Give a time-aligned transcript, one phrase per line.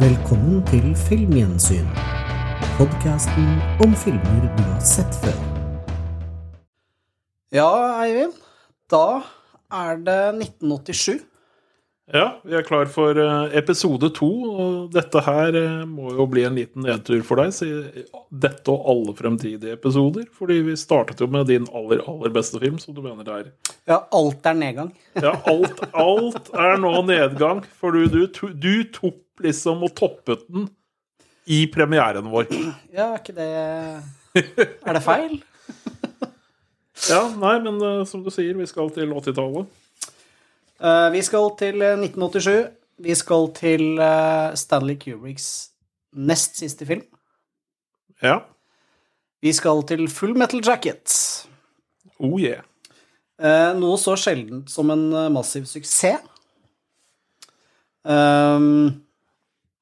[0.00, 1.86] Velkommen til Filmgjensyn.
[2.74, 3.44] Podkasten
[3.84, 5.36] om filmer du har sett før.
[7.54, 7.68] Ja,
[8.02, 8.34] Eivind.
[8.90, 9.22] Da
[9.70, 10.18] er det
[10.48, 11.22] 1987.
[12.10, 16.42] Ja, vi er klar for eh, episode to, og dette her eh, må jo bli
[16.44, 17.54] en liten nedtur for deg.
[18.28, 22.82] Dette og alle fremtidige episoder, fordi vi startet jo med din aller, aller beste film,
[22.82, 23.52] som du mener er
[23.86, 24.90] Ja, alt er nedgang.
[25.16, 30.68] Ja, alt, alt er nå nedgang, for du, du, du tok liksom og toppet den
[31.50, 32.48] i premieren vår.
[32.94, 33.48] Ja, er ikke det
[34.86, 35.40] Er det feil?
[37.10, 39.66] Ja, nei, men uh, som du sier, vi skal til 80-tallet.
[40.78, 42.70] Uh, vi skal til eh, 1987.
[43.02, 45.48] Vi skal til uh, Stanley Kubricks
[46.14, 47.02] nest siste film.
[48.22, 48.38] Ja.
[49.42, 51.18] Vi skal til Full Metal Jacket.
[52.22, 52.62] Oh yeah.
[53.34, 56.22] Eh, noe så sjeldent som en eh, massiv suksess.
[58.04, 59.03] Ehm,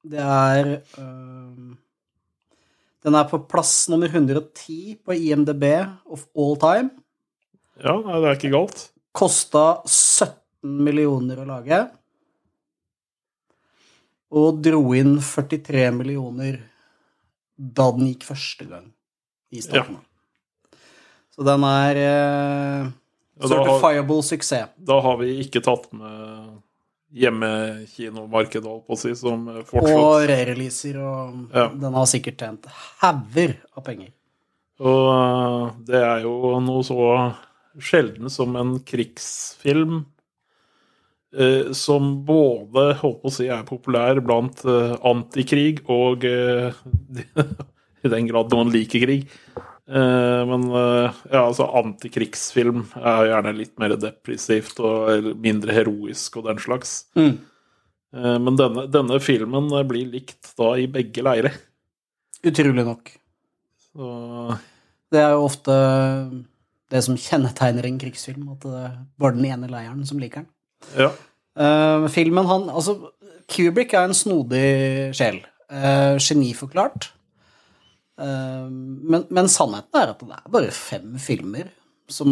[0.03, 1.77] det er ehm,
[3.03, 5.63] Den er på plass nummer 110 på IMDb
[6.07, 6.89] of all time.
[7.83, 8.85] Ja, det er ikke galt.
[9.13, 10.31] Kosta 17
[10.87, 11.81] millioner å lage.
[14.33, 16.61] Og dro inn 43 millioner
[17.57, 18.87] da den gikk første gang
[19.53, 19.99] i Statene.
[21.33, 24.69] Så den er eh, Ja, da har- certifiable suksess.
[24.77, 26.62] Da har vi ikke tatt med
[27.13, 31.67] hjemmekinomarkedet, holdt på å si, som fortsatt Og re-releaser, og Ja.
[31.69, 32.65] den har sikkert tjent
[33.03, 34.09] hauger av penger.
[34.81, 36.97] Og eh, det er jo noe så
[37.79, 40.05] sjelden som en krigsfilm
[41.37, 46.73] eh, som både, holdt på å si, er populær blant eh, antikrig og eh,
[48.03, 49.29] I den grad noen liker krig.
[49.93, 56.47] Eh, men eh, ja, altså antikrigsfilm er gjerne litt mer depressivt og mindre heroisk og
[56.47, 56.95] den slags.
[57.19, 57.35] Mm.
[58.17, 61.53] Eh, men denne, denne filmen blir likt da i begge leire.
[62.43, 63.13] Utrolig nok.
[63.91, 64.07] Så
[65.13, 65.75] Det er jo ofte
[66.93, 70.51] det som kjennetegner en krigsfilm, at det er bare den ene leiren som liker den.
[71.05, 71.13] ja.
[71.53, 72.95] Uh, filmen han Altså,
[73.45, 75.35] Kubrick er en snodig sjel.
[75.69, 77.11] Uh, geniforklart.
[78.19, 81.71] Eh, men, men sannheten er at det er bare fem filmer
[82.11, 82.29] som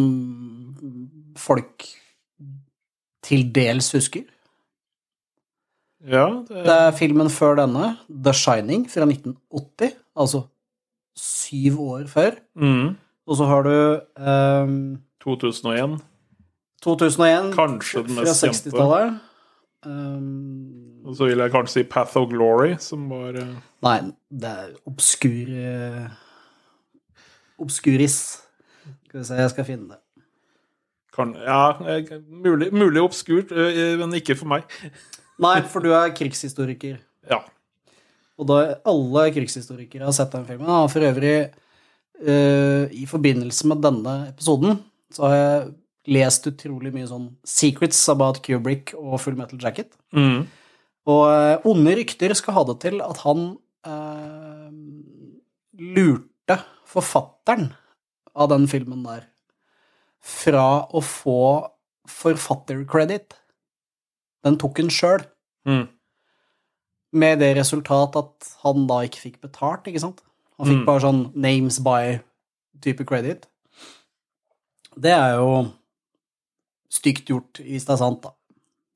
[1.40, 1.88] folk
[3.26, 4.26] til dels husker.
[6.06, 9.96] ja det, Det er filmen før denne, The Shining, fra 1980.
[10.18, 10.44] Altså
[11.18, 12.32] syv år før.
[12.56, 12.96] mm,
[13.28, 13.76] Og så har du
[14.18, 16.00] um, 2001.
[16.82, 18.72] 2001 Kanskje den fra mest kjente.
[18.72, 19.20] 60-tallet.
[19.86, 23.56] Um, Og så vil jeg kanskje si Path of Glory, som var uh...
[23.86, 23.98] nei,
[24.30, 26.12] det er obskur eh,
[27.62, 28.18] Obskuris.
[29.08, 30.00] Skal vi se, jeg skal finne det.
[31.16, 31.78] kan, Ja,
[32.28, 34.70] mulig, mulig obskurt, eh, men ikke for meg.
[35.42, 37.00] Nei, for du er krigshistoriker.
[37.30, 37.38] Ja.
[38.42, 38.56] Og da
[38.90, 40.66] alle krigshistorikere har sett den filmen.
[40.66, 41.52] Og for øvrig,
[42.26, 44.80] uh, i forbindelse med denne episoden,
[45.14, 45.68] så har jeg
[46.18, 49.94] lest utrolig mye sånn secrets about Kubrick og Full Metal Jacket.
[50.18, 50.48] Mm.
[51.10, 53.58] Og eh, onde rykter skal ha det til at han
[53.88, 54.72] eh,
[55.82, 56.58] lurte
[56.92, 57.72] forfatteren
[58.36, 59.26] av den filmen der
[60.22, 61.38] fra å få
[62.12, 63.34] forfattercredit.
[64.46, 65.26] Den tok han sjøl,
[65.66, 65.88] Mm.
[67.14, 70.22] med det resultat at han da ikke fikk betalt, ikke sant?
[70.58, 70.86] Han fikk Mm.
[70.86, 73.46] bare sånn names by-type credit.
[74.98, 75.72] Det er jo
[76.90, 78.32] stygt gjort, hvis det er sant, da.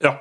[0.01, 0.17] ja.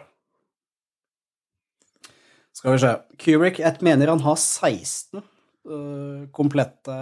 [2.54, 2.92] Skal vi se.
[3.18, 6.94] Kubrick, jeg mener han har 16 uh, komplette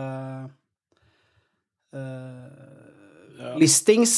[1.94, 4.14] øh, listings.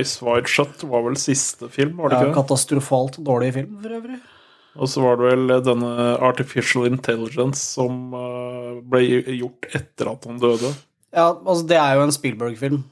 [0.00, 2.38] Ice Wide Shut var vel siste film, var det ikke det?
[2.40, 4.18] katastrofalt dårlig film, for øvrig.
[4.76, 9.00] Og så var det vel denne Artificial Intelligence som eh, ble
[9.38, 10.72] gjort etter at han døde.
[11.16, 12.82] Ja, altså, det er jo en Spielberg-film,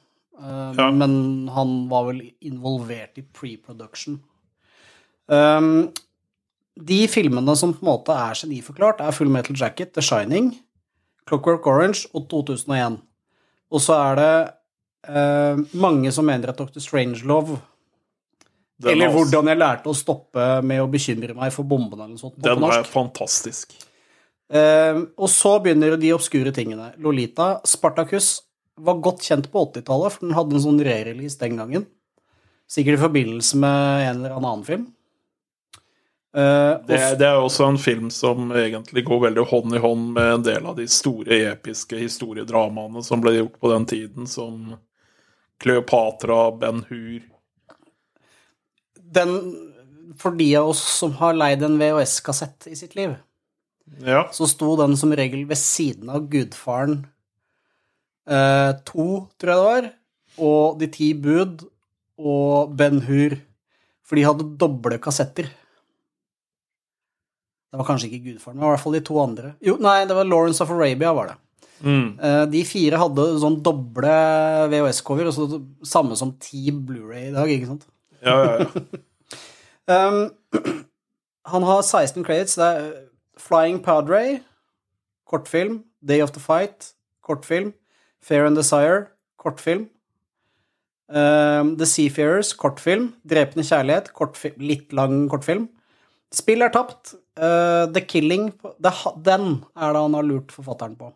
[0.40, 0.86] øh, Ja.
[0.90, 4.20] men han var vel involvert i pre-production.
[5.28, 5.90] Um,
[6.74, 10.52] de filmene som på en måte er geniforklart, er Full Metal Jacket, The Shining,
[11.28, 12.98] Clockwork Orange og 2001.
[13.74, 14.32] Og så er det
[15.08, 16.82] eh, mange som mener at Dr.
[16.82, 17.60] Strangelove
[18.84, 22.22] Eller også, hvordan jeg lærte å stoppe med å bekymre meg for bombene eller noe
[22.22, 22.38] sånt.
[22.42, 23.76] Den er fantastisk.
[24.50, 26.90] Eh, og så begynner de obskure tingene.
[27.00, 28.36] Lolita, Spartacus,
[28.74, 31.86] var godt kjent på 80-tallet, for den hadde en sånn re-release den gangen.
[32.70, 34.88] Sikkert i forbindelse med en eller annen film.
[36.34, 40.32] Eh, Det, det er også en film som egentlig går veldig hånd i hånd med
[40.32, 44.74] en del av de store episke historiedramaene som ble gjort på den tiden, som
[45.62, 47.22] Kleopatra, Ben Hur
[49.14, 49.54] den,
[50.18, 53.14] for de av oss som har leid en VHS-kassett i sitt liv,
[54.02, 54.28] Ja.
[54.32, 57.06] så sto den som regel ved siden av Gudfaren
[58.26, 59.06] eh, 2,
[59.38, 59.90] tror jeg det var,
[60.38, 61.62] og De ti bud
[62.18, 63.38] og Ben Hur.
[64.04, 65.46] For de hadde doble kassetter.
[67.74, 69.48] Det var kanskje ikke Gudfaren, men i hvert fall de to andre.
[69.66, 71.34] Jo, nei, det var Lawrence of Arabia, var det.
[71.82, 72.04] Mm.
[72.22, 74.12] Eh, De fire hadde sånn doble
[74.70, 75.58] VHS-cover, og så
[75.90, 77.88] samme som ti Blu-ray i dag, ikke sant?
[78.22, 78.84] Ja, ja, ja.
[79.84, 80.30] Um,
[81.44, 82.54] han har 16 credits.
[82.56, 82.84] Det er
[83.36, 84.38] Flying Padre,
[85.28, 85.82] kortfilm.
[86.00, 86.94] Day of the Fight,
[87.26, 87.74] kortfilm.
[88.22, 89.90] Fair and Desire, kortfilm.
[91.10, 93.10] Um, the Seafarers, kortfilm.
[93.28, 94.56] Drepende kjærlighet, kortfilm.
[94.62, 95.68] litt lang kortfilm.
[96.32, 97.16] Spill er tapt.
[97.34, 98.92] Uh, The Killing det,
[99.26, 101.10] Den er det han har lurt forfatteren på.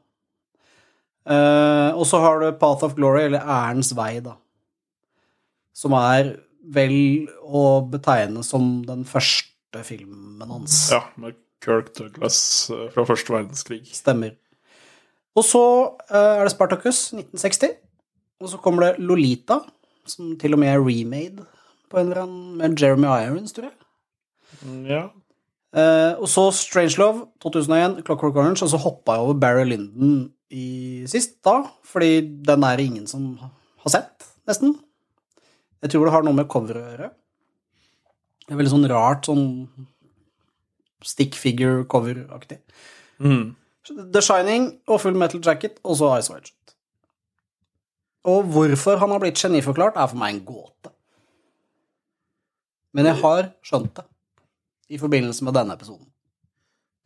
[1.28, 4.34] Uh, og så har du Path of Glory, eller Ærens vei, da.
[5.76, 6.32] Som er
[6.74, 10.88] vel å betegne som den første filmen hans.
[10.92, 13.82] ja med Kirk Douglas eh, fra første verdenskrig.
[13.92, 14.36] Stemmer.
[15.38, 15.62] Og så
[16.10, 17.76] uh, er det Spartacus 1960.
[18.38, 19.60] Og så kommer det Lolita,
[20.06, 21.46] som til og med er remade
[21.90, 23.74] på en eller annen med Jeremy Irons, tror jeg.
[24.88, 25.02] Ja.
[25.76, 31.04] Eh, og så Strangelove 2001, Clockwork Orange, og så hoppa jeg over Barry Lyndon i
[31.10, 34.78] sist da, fordi den er det ingen som har sett, nesten.
[35.84, 37.10] Jeg tror det har noe med coveret å gjøre.
[38.46, 39.46] Det er veldig sånn rart, sånn
[41.04, 42.62] stick figure-cover-aktig.
[43.20, 43.52] Mm.
[44.14, 46.54] The Shining og Full Metal Jacket, og så Ice Shot.
[48.28, 50.92] Og hvorfor han har blitt geniforklart, er for meg en gåte.
[52.96, 54.08] Men jeg har skjønt det
[54.88, 56.06] i forbindelse med denne episoden.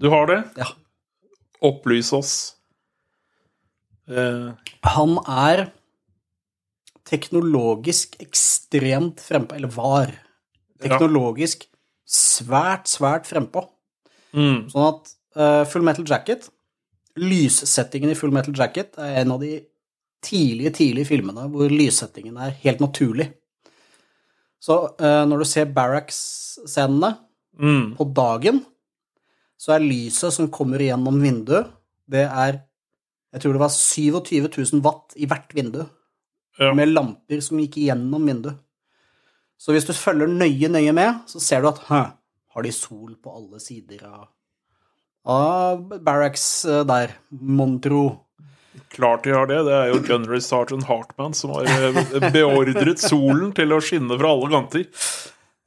[0.03, 0.41] Du har det?
[0.59, 0.69] Ja.
[1.63, 2.33] Opplys oss.
[4.11, 4.51] Eh,
[4.95, 5.69] Han er
[7.07, 10.13] teknologisk ekstremt frempå, eller var
[10.83, 11.67] teknologisk
[12.09, 13.67] svært, svært frempå.
[14.33, 14.71] mm.
[14.73, 16.49] Sånn at uh, Full Metal Jacket,
[17.21, 19.59] lyssettingen i Full Metal Jacket, er en av de
[20.23, 23.29] tidlige, tidlige filmene hvor lyssettingen er helt naturlig.
[24.63, 27.17] Så uh, når du ser Barracks-scenene
[27.61, 27.97] Mm.
[27.99, 28.63] på dagen,
[29.61, 31.69] så er lyset som kommer gjennom vinduet,
[32.09, 32.63] det er
[33.33, 35.87] Jeg tror det var 27 000 watt i hvert vindu,
[36.59, 36.75] Ja.
[36.75, 38.59] med lamper som gikk gjennom vinduet.
[39.57, 42.03] Så hvis du følger nøye, nøye med, så ser du at Hæ,
[42.53, 44.27] har de sol på alle sider av,
[45.25, 48.21] av Barracks eh, der, mon tro.
[48.93, 49.63] Klart de har det.
[49.65, 54.29] Det er jo Gunnery Sergeant Hartman som har eh, beordret solen til å skinne fra
[54.35, 54.85] alle kanter.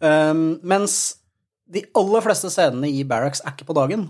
[0.02, 1.16] Um, mens
[1.66, 4.08] de aller fleste scenene i Barracks er ikke på dagen.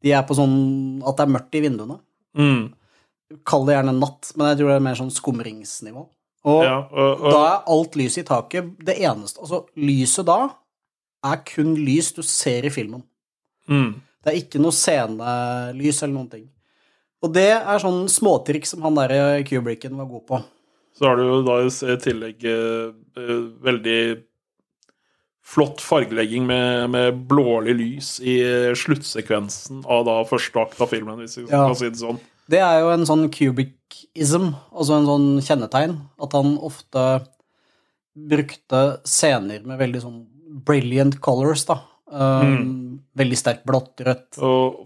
[0.00, 1.98] De er på sånn at det er mørkt i vinduene.
[2.38, 2.70] Mm.
[3.46, 6.06] Kall det gjerne natt, men jeg tror det er mer sånn skumringsnivå.
[6.50, 10.38] Og Ja, og, og, da er alt lyset i taket det eneste Altså, lyset da
[11.28, 13.04] er kun lys du ser i filmen.
[13.68, 13.90] mm.
[14.20, 16.42] Det er ikke noe scenelys eller noen ting.
[17.24, 20.40] Og det er sånn småtrikk som han der Kubricken var god på.
[20.96, 22.90] Så har du jo da i tillegg eh,
[23.64, 24.00] veldig
[25.50, 31.18] flott fargelegging med, med blålig lys i eh, sluttsekvensen av da første akt av filmen,
[31.18, 31.64] hvis vi Ja.
[31.66, 32.20] kan si det sånn.
[32.50, 37.04] Det er jo en sånn Kubrick-ism, altså en sånn kjennetegn, at han ofte
[38.30, 40.20] brukte scener med veldig sånn
[40.66, 41.80] brilliant colors, da.
[42.10, 44.38] Um, Veldig sterkt blått, rødt.
[44.42, 44.80] Og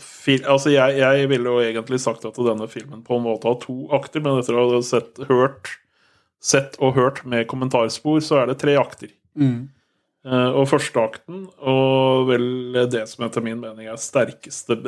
[0.48, 3.76] altså jeg, jeg ville jo egentlig sagt at denne filmen på en måte har to
[3.96, 5.70] akter, men etter å ha sett, hørt,
[6.44, 9.12] sett og hørt med kommentarspor, så er det tre akter.
[9.40, 9.70] Mm.
[10.24, 12.46] Eh, og første akten, og vel
[12.88, 14.78] det som etter min mening er sterkeste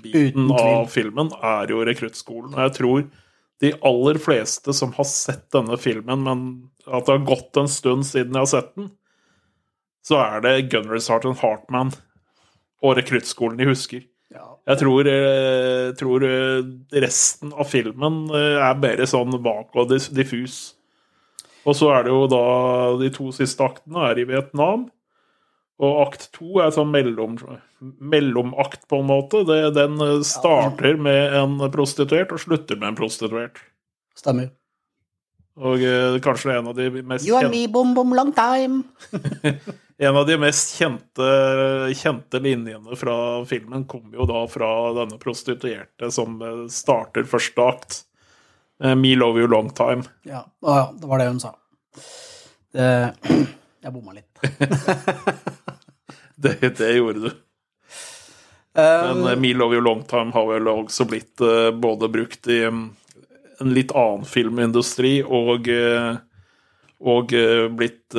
[0.00, 2.54] biten av filmen, er jo rekruttskolen.
[2.54, 3.02] Og jeg tror
[3.60, 6.46] de aller fleste som har sett denne filmen, men
[6.86, 8.88] at det har gått en stund siden jeg har sett den,
[10.06, 11.92] så er det Gunnery Sergeant Hartman
[12.84, 14.06] og rekruttskolen de husker.
[14.66, 16.64] Jeg tror, eh, tror eh,
[17.04, 20.75] resten av filmen er mer sånn vak og diffus.
[21.66, 22.44] Og så er det jo da
[23.00, 24.86] de to siste aktene er i Vietnam.
[25.82, 27.34] Og akt to er sånn mellom,
[28.00, 29.42] mellomakt, på en måte.
[29.48, 33.60] Det, den starter med en prostituert og slutter med en prostituert.
[34.16, 34.54] Stemmer.
[35.56, 38.84] Og eh, kanskje en av de mest You and me, bom, bom, long time.
[39.98, 41.26] En av de mest kjente,
[41.96, 43.14] kjente linjene fra
[43.48, 44.68] filmen kommer jo da fra
[44.98, 47.96] denne prostituerte som eh, starter første akt.
[48.84, 50.02] Eh, Me love you long time.
[50.22, 51.54] Ja, Å ja, det var det hun sa.
[52.72, 52.88] Det,
[53.84, 54.30] jeg bomma litt.
[56.36, 57.30] Det, det gjorde du.
[58.76, 62.58] Men eh, Me love you long time har vel også blitt uh, både brukt i
[62.68, 62.90] um,
[63.64, 66.18] en litt annen filmindustri og, uh,
[67.00, 67.32] og
[67.72, 68.16] blitt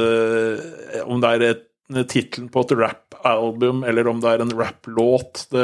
[1.06, 5.46] Om det er et tittelen på et rap-album, eller om det er en rap-låt.
[5.54, 5.64] Det,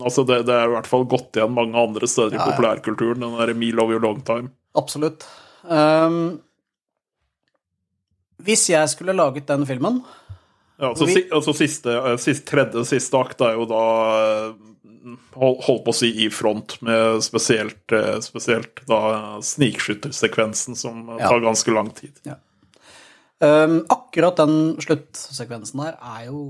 [0.00, 2.50] altså det, det er i hvert fall gått igjen mange andre steder i Ja, ja.
[2.54, 3.20] populærkulturen.
[3.20, 4.48] Den derre Me Love You Long Time.
[4.74, 5.26] Absolutt.
[5.68, 6.40] Um,
[8.42, 10.00] hvis jeg skulle laget den filmen
[10.80, 13.82] Ja, altså, Vi- si, altså siste, eh, siste, tredje siste akt er jo da
[14.48, 14.54] eh,
[15.36, 21.20] hold, Holdt på å si i front, med spesielt, eh, spesielt da snikskyttersekvensen, som eh,
[21.20, 21.28] Ja.
[21.28, 22.18] tar ganske lang tid.
[23.42, 26.42] Ehm, Akkurat den sluttsekvensen der er jo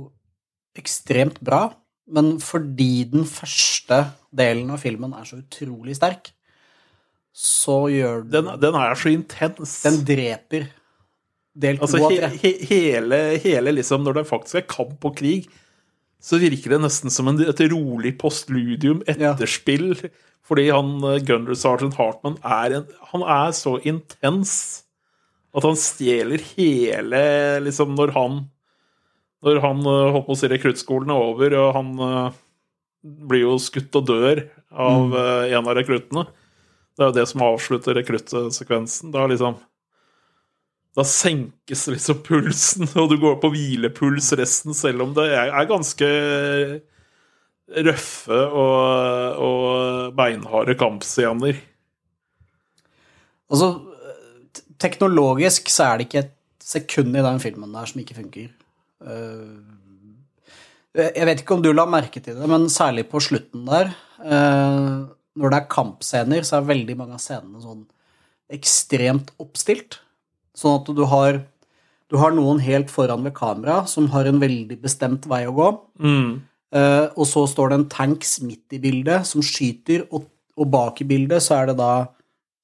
[0.79, 1.71] ekstremt bra,
[2.13, 4.03] men fordi den første
[4.35, 6.33] delen av filmen er så utrolig sterk,
[7.33, 9.79] så gjør Den, den den er så intens.
[9.87, 10.67] Den dreper
[11.57, 12.29] del to Altså, he, tre.
[12.43, 15.47] he, hele, hele liksom, Når det faktisk er kamp og krig,
[16.23, 19.33] så virker det nesten som en, et rolig postludium Ja.
[19.33, 19.97] etterspill.
[20.45, 24.82] Fordi han eh, Gunner Sergeant Hartman er, en, han er så intens
[25.53, 27.23] at han stjeler hele
[27.67, 28.39] liksom Når han
[29.45, 32.39] Når han eh, holdt på å si rekruttskolen er over, og han eh,
[33.03, 35.17] blir jo skutt og dør av Mm.
[35.19, 36.23] eh, en av rekruttene.
[36.95, 39.11] Det er jo det som avslutter rekruttsekvensen.
[39.11, 39.59] Da liksom
[40.95, 45.69] da senkes liksom pulsen, og du går på hvilepuls resten, selv om det er, er
[45.71, 46.09] ganske
[47.73, 51.57] røffe og, og beinharde kampscener.
[53.53, 53.71] Altså,
[54.83, 58.51] teknologisk så er det ikke et sekund i den filmen der som ikke funker.
[59.03, 59.79] Eh,
[60.93, 65.09] Jeg vet ikke om du la merke til det, men særlig på slutten der, eh,
[65.41, 67.87] når det er kampscener, så er veldig mange av scenene sånn
[68.53, 70.01] ekstremt oppstilt.
[70.55, 71.41] Sånn at du har,
[72.13, 75.69] du har noen helt foran ved kamera som har en veldig bestemt vei å gå.
[76.05, 76.43] Mm.
[76.77, 81.01] Eh, og så står det en tanks midt i bildet som skyter, og, og bak
[81.01, 81.93] i bildet så er det da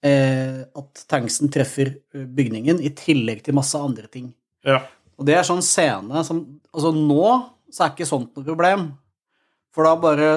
[0.03, 4.33] at tanksen treffer eh, bygningen, i tillegg til masse andre ting.
[4.65, 4.83] Ja.
[5.19, 7.25] Og det er sånn scene som Altså nå
[7.73, 8.83] så er ikke sånt noe problem,
[9.75, 10.29] for da bare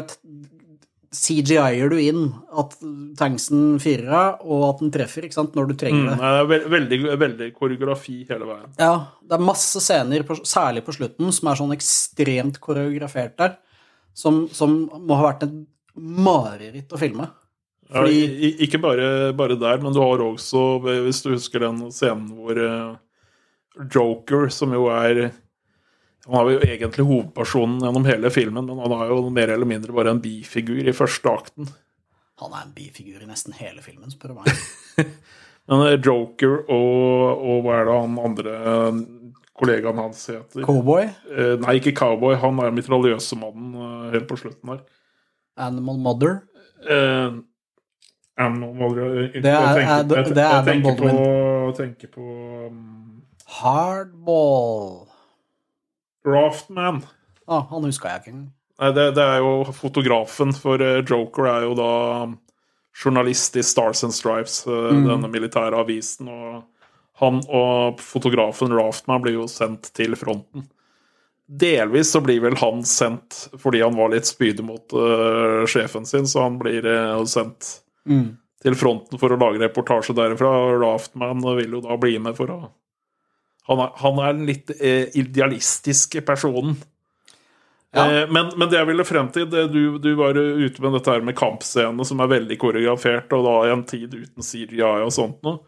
[1.12, 2.22] CGI-er du inn
[2.58, 2.78] at
[3.20, 5.80] tanksen fyrer av, og at den treffer, ikke sant, når du Mm.
[5.82, 6.18] trenger det.
[6.48, 8.70] Det er veldig, veldig koreografi hele veien.
[8.80, 13.58] Ja, det er masse scener, særlig på slutten, som er sånn ekstremt koreografert der,
[14.14, 17.28] som, som må ha vært et mareritt å filme.
[17.92, 22.30] Fordi Ja, ikke bare, bare der, men du har også, hvis du husker den scenen
[22.38, 22.96] hvor eh,
[23.92, 25.32] Joker, som jo er
[26.28, 29.96] Han er jo egentlig hovedpersonen gjennom hele filmen, men han er jo mer eller mindre
[29.96, 31.70] bare en bifigur i første akten.
[32.40, 35.08] han er en bifigur i nesten hele filmen, spør du meg.
[35.70, 39.02] Men eh, Joker og, og hva er det han andre eh,
[39.58, 40.64] kollegaen hans heter?
[40.66, 42.36] Cowboy, Eh, Nei, ikke Cowboy.
[42.42, 44.82] Han er mitraljøsemannen mannen helt på slutten her.
[45.58, 46.40] Animal Mother
[46.82, 47.34] Eh,
[48.46, 51.16] Animal Mother jeg- er- tenker- er- er Baldwin.
[51.16, 52.26] på, tenker på
[52.68, 53.22] um,
[53.62, 55.08] Hardball
[56.26, 57.04] Raftman.
[57.48, 58.52] ah, Han huska jeg ikke engang.
[58.96, 61.90] Det, det er jo fotografen, for eh, Joker er jo da
[63.04, 65.06] journalist i Stars and Stripes, eh, Mm.
[65.08, 66.28] denne militære avisen.
[66.28, 66.64] Og
[67.22, 70.68] han og fotografen Raftman blir jo sendt til fronten.
[71.48, 76.24] Delvis så blir vel han sendt fordi han var litt spydig mot uh, sjefen sin,
[76.26, 78.38] så han blir uh, sendt Mm.
[78.62, 80.52] til fronten for å lage reportasje derfra.
[80.82, 82.62] Raftman vil jo da bli med for å
[83.70, 86.76] Han er, han er den litt eh, idealistiske personen.
[87.94, 88.06] Ja.
[88.08, 91.14] Eh, men, men det jeg ville frem til det, du, du var ute med dette
[91.14, 95.14] her med kampscenene som er veldig koreografert, og da i en tid uten Syria og
[95.14, 95.62] sånt noe.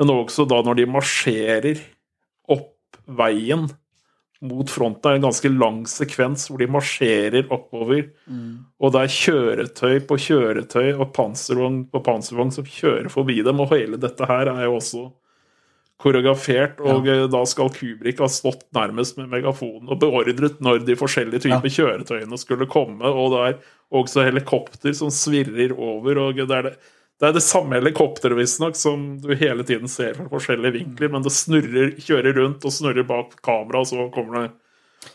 [0.00, 1.82] Men også da når de marsjerer
[2.52, 3.68] opp veien
[4.48, 5.10] mot fronten.
[5.10, 8.08] Er en ganske lang sekvens hvor de marsjerer oppover.
[8.80, 13.62] Og det er kjøretøy på kjøretøy og panservogn på panservogn som kjører forbi dem.
[13.62, 15.06] Og hele dette her er jo også
[16.02, 16.80] koreografert.
[16.84, 17.22] Og ja.
[17.30, 22.40] da skal Kubrik ha stått nærmest med megafonen og beordret når de forskjellige typer kjøretøyene
[22.40, 23.06] skulle komme.
[23.06, 23.58] Og det er
[23.96, 26.18] også helikopter som svirrer over.
[26.28, 26.76] og det er det
[27.20, 31.24] det er det samme helikopteret visstnok som du hele tiden ser fra forskjellige vinkler, men
[31.24, 34.50] det snurrer, kjører rundt og snurrer bak kamera, og så kommer det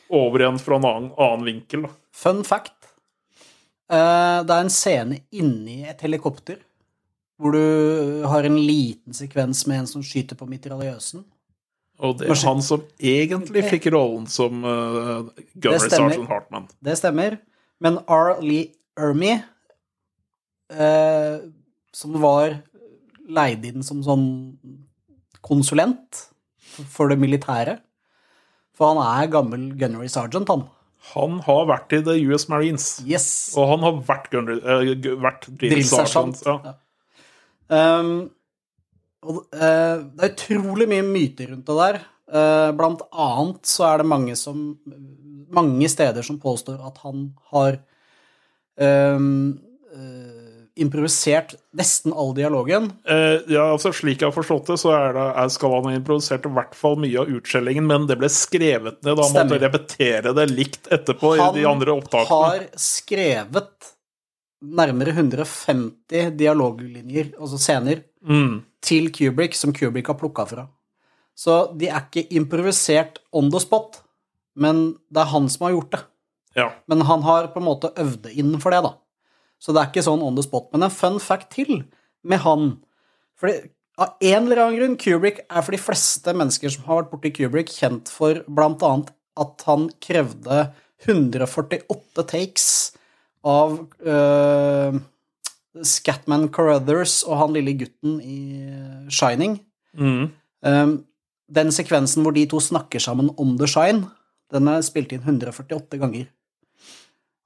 [0.10, 1.86] over igjen fra en annen, annen vinkel.
[1.86, 1.94] Da.
[2.24, 2.74] Fun fact.
[3.92, 6.62] Eh, det er en scene inni et helikopter
[7.42, 11.24] hvor du har en liten sekvens med en som skyter på mitraljøsen.
[12.02, 15.90] Og det er han som egentlig fikk rollen som uh, Gunner Det.
[15.90, 16.68] Sergeant Hartman.
[16.82, 17.38] Det stemmer.
[17.82, 18.36] Men R.
[18.46, 19.40] Lee Ermey,
[20.70, 21.42] eh,
[21.96, 22.58] som var
[23.32, 24.28] leid inn som sånn
[25.46, 26.26] konsulent
[26.92, 27.80] for det militære
[28.78, 30.64] For han er gammel gunnery sergeant, han.
[31.12, 32.86] Han har vært i The US Marines.
[33.06, 33.28] Yes.
[33.60, 36.40] Og han har vært, gunnery, uh, vært drill sergeant.
[36.48, 36.76] Ja.
[37.72, 38.32] Um,
[39.22, 42.02] og, uh, det er utrolig mye myter rundt det der.
[42.32, 44.72] Uh, Blant annet så er det mange som
[45.52, 47.78] mange steder som påstår at han har
[48.80, 49.60] um,
[49.94, 50.41] eh,
[50.82, 52.90] improvisert nesten all dialogen.
[53.08, 55.94] Eh, ja, altså Slik jeg har forstått det, så er det, er, skal han ha
[56.00, 59.16] improvisert i hvert fall mye av utskjellingen, men det ble skrevet ned.
[59.18, 59.48] Da Stemmer.
[59.54, 62.30] måtte repetere det likt etterpå i de andre opptakene.
[62.34, 63.92] Han har skrevet
[64.62, 68.60] nærmere 150 dialoglinjer, altså scener, Mm.
[68.86, 70.68] til Kubrick som Kubrick har plukka fra.
[71.36, 74.02] Så de er ikke improvisert on the spot,
[74.56, 76.02] men det er han som har gjort det.
[76.56, 76.68] Ja.
[76.88, 78.92] Men han har på en måte øvd det inn for det, da.
[79.62, 80.72] Så det er ikke sånn on the spot.
[80.74, 81.84] Men en fun fact til
[82.26, 82.74] med han
[83.42, 87.10] fordi Av en eller annen grunn, Kubrick er for de fleste mennesker som har vært
[87.12, 90.62] borti Kubrick, kjent for blant annet at han krevde
[91.04, 92.66] 148 takes
[93.46, 93.76] av
[94.08, 94.96] uh,
[95.86, 99.60] Scatman Carruthers og han lille gutten i eh, Shining.
[99.94, 100.32] Mm.
[100.66, 100.96] Um,
[101.52, 104.10] den sekvensen hvor de to snakker sammen om The Shine,
[104.52, 106.28] den er spilt inn 148 ganger.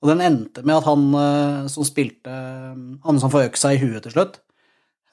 [0.05, 4.03] Og den endte med at han eh, som spilte Han som får seg i huet
[4.05, 4.37] til slutt,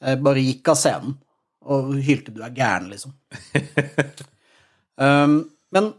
[0.05, 1.17] eh, bare gikk av scenen
[1.63, 3.13] og hylte 'du er gæren', liksom.
[5.07, 5.37] um,
[5.71, 5.93] men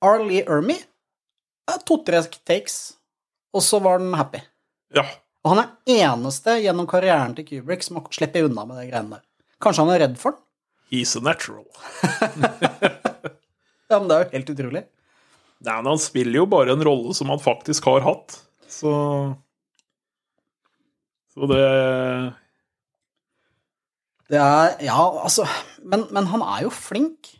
[0.00, 0.22] R.
[0.24, 2.96] Lee er to-tre takes,
[3.52, 4.40] og så var den happy.
[4.96, 5.04] ja.
[5.44, 9.18] Og han er eneste gjennom karrieren til Kubrick som har sluppet unna med de greiene
[9.18, 9.22] der.
[9.62, 10.42] Kanskje han er redd for den?
[10.90, 11.68] He's a natural.
[13.88, 14.80] Ja, men det er jo helt utrolig.
[15.58, 18.36] Nei, men han spiller jo bare en rolle som han faktisk har hatt.
[18.68, 18.92] Så
[21.34, 21.64] Så det
[24.28, 25.46] Det er Ja, altså
[25.82, 27.34] Men, men han er jo flink.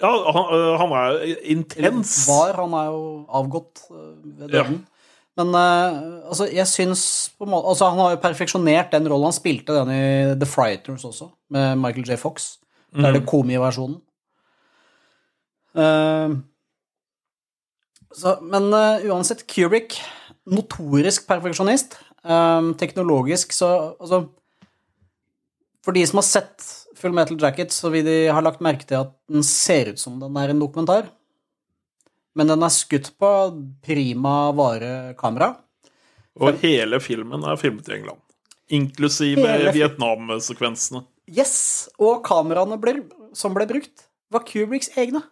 [0.00, 2.28] Ja, han, øh, han er intens.
[2.28, 2.54] Var.
[2.54, 4.78] Han er jo avgått ved døden.
[4.86, 4.98] Ja.
[5.38, 7.02] Men uh, altså, jeg syns
[7.38, 9.28] på en måte Altså, han har jo perfeksjonert den rollen.
[9.30, 10.04] Han spilte den i
[10.38, 12.18] The Frighters også, med Michael J.
[12.18, 12.56] Fox.
[12.94, 14.00] Det er det komiversjonen.
[15.78, 16.38] Uh,
[18.14, 19.98] så, men uh, uansett, Kubrick,
[20.48, 21.98] notorisk perfeksjonist.
[22.24, 24.24] Um, teknologisk, så altså
[25.86, 26.64] For de som har sett
[26.98, 30.18] Full Metal Jacket, så vil de ha lagt merke til at den ser ut som
[30.20, 31.06] den er en dokumentar.
[32.36, 33.30] Men den er skutt på
[33.86, 35.54] prima vare kamera.
[36.38, 38.20] Og hele filmen er filmet i England.
[38.68, 41.02] Inklusive Vietnam-sekvensene.
[41.30, 41.88] Yes!
[41.98, 42.98] Og kameraene ble,
[43.36, 45.22] som ble brukt, var Kubricks egne.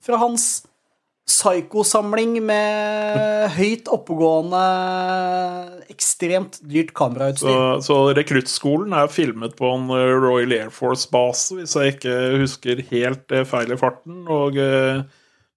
[0.00, 0.62] Fra hans
[1.28, 4.60] psykosamling med høyt oppegående,
[5.92, 7.80] ekstremt dyrt kamerautstyr.
[7.84, 13.32] så rekruttskolen er filmet på en øh, Royal Air Force-base, hvis jeg ikke husker helt
[13.36, 14.24] øh, feil i farten.
[14.28, 15.02] Og øh,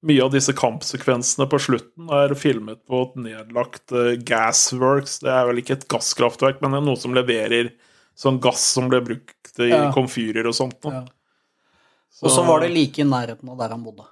[0.03, 5.19] mye av disse kampsekvensene på slutten er filmet på et nedlagt øh, gasworks.
[5.23, 7.73] Det er vel ikke et gasskraftverk, men det er noe som leverer
[8.19, 9.87] sånn gass som ble brukt i Ja.
[9.95, 10.77] komfyrer og sånt.
[10.85, 11.05] Ja.
[12.13, 12.27] Så.
[12.27, 14.05] Og så var det like i nærheten av der han bodde.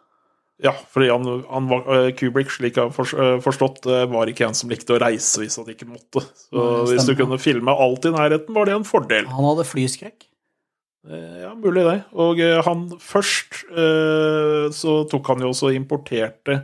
[0.61, 4.45] Ja, fordi han, han var, øh, Kubrick, slik jeg har øh, forstått, øh, var ikke
[4.45, 6.21] en som likte å reise hvis han ikke måtte.
[6.45, 9.25] Så hvis du kunne filme alt i nærheten, var det en fordel.
[9.31, 10.27] Han hadde flyskrekk.
[11.09, 11.97] Eh, Ja, mulig det.
[12.13, 16.59] Og eh, han først eh, så tok han jo også og importerte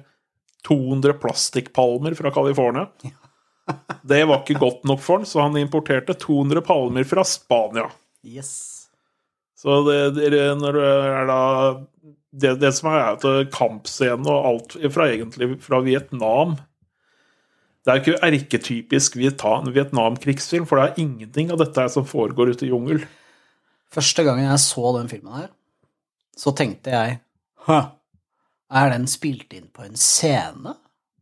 [0.68, 2.90] 200 plastikkpalmer fra California.
[4.08, 7.90] Det var ikke godt nok for han, så han importerte 200 palmer fra Spania.
[8.24, 8.88] Yes.
[9.58, 11.40] Så det, det, når du er da
[12.32, 16.58] det, det som er at kampscenen og alt fra egentlig fra Vietnam
[17.86, 22.68] Det er ikke erketypisk Vietnam- Vietnam-krigsfilm, for det er ingenting av dette som foregår ute
[22.68, 23.06] i jungel.
[23.94, 25.48] Første gangen jeg så den filmen her,
[26.36, 27.22] så tenkte jeg
[27.68, 27.80] Hæ,
[28.76, 30.76] er den spilt inn på en scene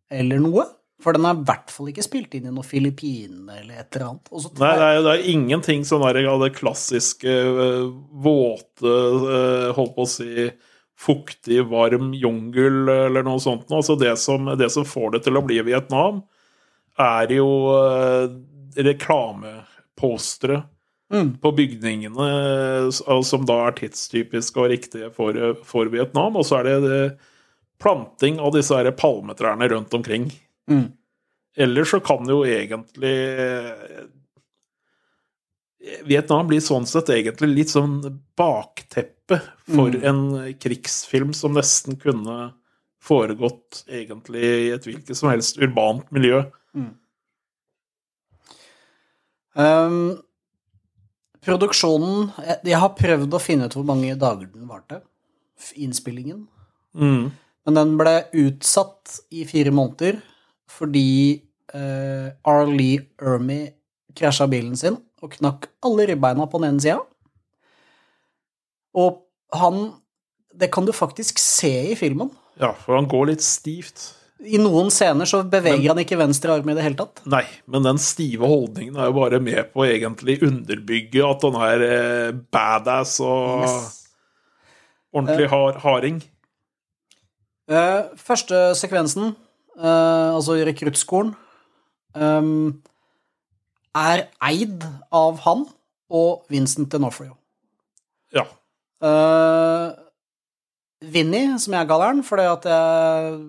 [0.10, 0.66] eller noe?
[1.06, 4.08] For den er i hvert fall ikke spilt inn i noen Filippinene eller et eller
[4.08, 4.32] annet.
[4.58, 7.92] Nei, det er, det er ingenting sånn av det klassiske øh,
[8.26, 10.48] våte, øh, holdt på å si
[11.00, 13.68] fuktig, varm jungel eller noe sånt.
[13.70, 13.82] noe.
[13.82, 16.24] Altså det som, det som får det til å bli Vietnam,
[17.02, 18.30] er jo øh,
[18.76, 20.64] reklamepostere
[21.14, 21.38] Mm.
[21.38, 22.28] på bygningene
[22.90, 26.36] øh, som da er tidstypiske og riktige for, øh, for Vietnam.
[26.36, 27.18] Og så er det, det
[27.80, 30.32] planting av disse her palmetrærne rundt omkring.
[30.72, 30.88] Mm.
[31.56, 34.02] Ellers så kan jo egentlig eh,
[36.10, 38.00] Vietnam blir sånn sett egentlig litt sånn
[38.38, 40.04] bakteppe for Mm.
[40.06, 42.54] en krigsfilm som nesten kunne
[43.02, 46.44] foregått egentlig i et hvilket som helst urbant miljø.
[49.56, 50.18] Um,
[51.46, 55.00] produksjonen jeg, jeg har prøvd å finne ut hvor mange dager den varte,
[55.80, 56.48] innspillingen.
[56.94, 57.32] Mm.
[57.66, 60.20] Men den ble utsatt i fire måneder
[60.70, 61.42] fordi
[61.74, 62.68] uh, R.
[62.68, 63.70] Lee Ermey
[64.16, 67.00] krasja bilen sin og knakk alle ribbeina på den ene sida.
[68.96, 69.22] Og
[69.56, 69.94] han
[70.60, 72.30] det kan du faktisk se i filmen.
[72.62, 74.14] Ja, for han går litt stivt.
[74.46, 77.22] I noen scener så beveger han ikke venstre arm i det hele tatt.
[77.32, 81.60] Nei, men den stive holdningen er jo bare med på å egentlig underbygge at han
[81.68, 83.94] er eh, badass og Yes.
[85.16, 86.20] ordentlig har, harding.
[87.72, 89.34] Uh, første sekvensen,
[89.80, 91.32] uh, altså i rekruttskolen,
[92.14, 92.76] um,
[93.96, 94.84] er eid
[95.16, 95.66] av han
[96.12, 97.34] og Vincent D'Onofrio.
[98.36, 98.46] Ja.
[99.04, 99.92] Uh,
[101.06, 103.40] Vinni, som jeg kaller han, fordi at jeg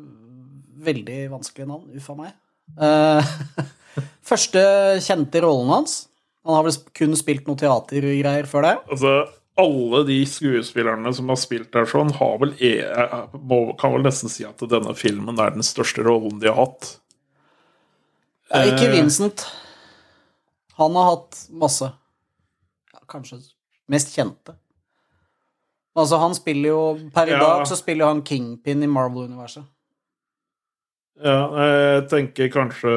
[0.86, 1.86] Veldig vanskelig navn.
[1.96, 2.34] Uff a meg.
[2.76, 3.30] Uh,
[4.30, 4.60] første
[5.02, 5.94] kjente rollen hans.
[6.46, 8.74] Han har vel kun spilt noe teatergreier før det.
[8.92, 9.14] Altså,
[9.58, 12.74] alle de skuespillerne som har spilt der sånn, har vel e
[13.80, 16.92] kan vel nesten si at denne filmen er den største rollen de har hatt.
[18.52, 18.94] Ja, ikke Eh.
[18.98, 19.46] Vincent.
[20.76, 21.88] Han har hatt masse.
[22.92, 23.40] Ja, kanskje
[23.88, 24.58] mest kjente.
[25.96, 26.80] Altså, han spiller jo
[27.14, 27.38] Per i Ja.
[27.40, 29.64] dag så spiller han Kingpin i Marvel-universet.
[31.24, 32.92] Ja, jeg tenker kanskje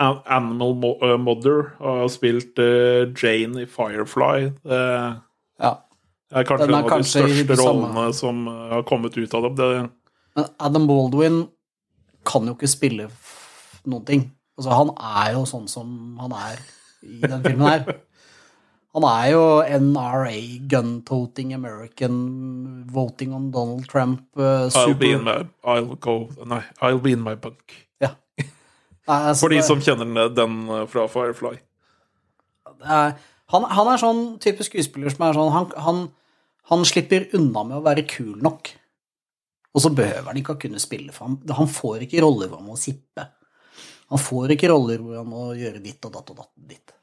[0.00, 4.50] Animal eh, Mother har spilt eh, Jane i Firefly.
[4.64, 4.82] Det
[5.60, 5.74] Ja.
[6.32, 9.56] er kanskje er en av de største rollene som eh, har kommet ut av dem.
[9.56, 9.90] Det,
[10.36, 11.48] Men Adam Baldwin
[12.24, 13.10] kan jo ikke spille
[13.84, 14.30] noen ting.
[14.56, 16.58] Altså, han er jo sånn som han er
[17.02, 17.84] i den filmen her.
[18.96, 20.34] Han er jo NRA,
[20.70, 22.16] gun-toting American,
[22.90, 27.22] voting on Donald Trump, uh, I'll be in my I'll go Nei, I'll be in
[27.22, 27.76] my bunk.
[28.02, 28.16] ja.
[28.40, 28.48] Nei,
[29.30, 31.60] altså, For de som kjenner den eh, fra Firefly.
[32.80, 33.14] det er,
[33.54, 36.02] han, han er sånn type skuespiller som er sånn han, han,
[36.72, 38.72] han slipper unna med å være kul nok.
[39.70, 42.58] Og så behøver han ikke å kunne spille, for han, han får ikke roller hvor
[42.58, 43.28] han må sippe.
[44.10, 46.94] Han får ikke roller hvor han må gjøre ditt og datt og datt ditt.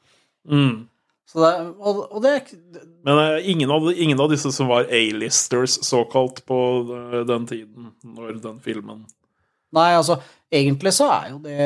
[0.51, 0.87] Mm.
[1.27, 1.51] Så det,
[1.83, 2.37] og, og det
[3.03, 6.59] Men uh, ingen, av, ingen av disse som var A-listers, såkalt, på
[6.95, 9.03] eh, den tiden, når den filmen
[9.75, 11.65] Nei, altså, egentlig så er jo det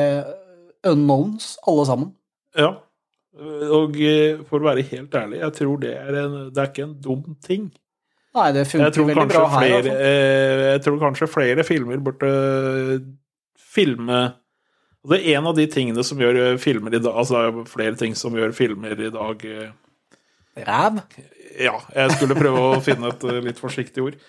[0.90, 2.08] unknowns, alle sammen.
[2.58, 2.72] Ja.
[3.72, 6.88] Og eh, for å være helt ærlig, jeg tror det er, en, det er ikke
[6.88, 7.70] en dum ting.
[8.34, 9.58] Nei, det funker veldig bra her.
[9.60, 9.94] flere, Altså.
[10.10, 12.32] eh, jeg tror kanskje flere filmer burde
[13.72, 14.20] filme
[15.02, 17.48] og Det er en av de tingene som gjør eh, filmer i dag Altså det
[17.48, 19.72] er flere ting som gjør filmer i dag eh,
[20.62, 21.00] Ræv?
[21.58, 24.22] Ja, jeg skulle prøve å finne et eh, litt forsiktig ord.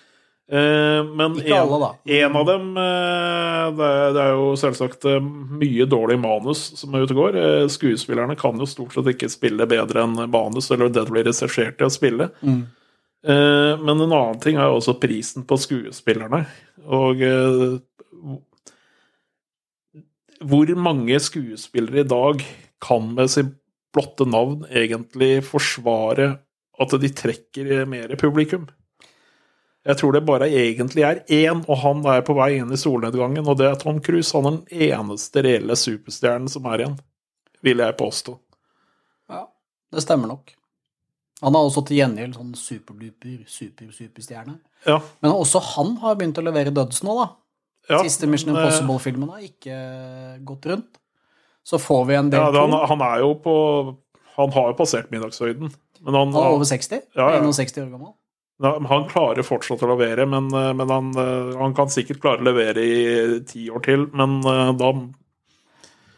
[0.44, 2.16] Men Ikke en, alle, da.
[2.18, 5.06] en av dem det er, det er jo selvsagt
[5.56, 7.38] mye dårlig manus som er ute og går.
[7.72, 11.88] Skuespillerne kan jo stort sett ikke spille bedre enn manus, eller det blir regissert til
[11.88, 12.28] å spille.
[12.44, 12.60] Mm.
[13.24, 16.42] Men en annen ting er jo også prisen på skuespillerne.
[16.92, 17.24] Og
[20.44, 22.44] hvor mange skuespillere i dag
[22.84, 23.52] kan med sin
[23.94, 26.34] blotte navn egentlig forsvare
[26.80, 28.66] at de trekker mer publikum?
[29.84, 33.44] Jeg tror det bare egentlig er én, og han er på vei inn i solnedgangen,
[33.44, 34.32] og det er Tom Cruise.
[34.32, 36.94] Han er den eneste reelle superstjernen som er igjen,
[37.64, 38.38] vil jeg påstå.
[39.28, 39.42] Ja,
[39.92, 40.54] det stemmer nok.
[41.44, 44.56] Han har også til gjengjeld sånn superduper, super-superstjerne.
[44.88, 47.28] Ja, Men også han har begynt å levere døds nå, da.
[47.88, 49.78] Ja, Siste Mission eh, Impossible-filmen har ikke
[50.46, 51.00] gått rundt.
[51.64, 53.54] Så får vi en del Ja, det, han, han er jo på
[54.34, 55.72] Han har jo passert middagshøyden.
[56.04, 57.06] Men han, Han er over 60?
[57.16, 57.40] Ja, ja.
[57.40, 58.12] 61 år gammel?
[58.62, 62.48] Han klarer fortsatt å levere, men, eh, men han, eh, han kan sikkert klare å
[62.50, 64.08] levere i ti år til.
[64.14, 64.92] Men da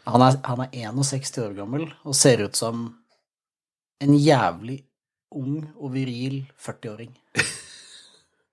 [0.07, 2.87] Han er, han er 61 år gammel og ser ut som
[3.99, 4.81] en jævlig
[5.35, 7.11] ung og viril 40-åring.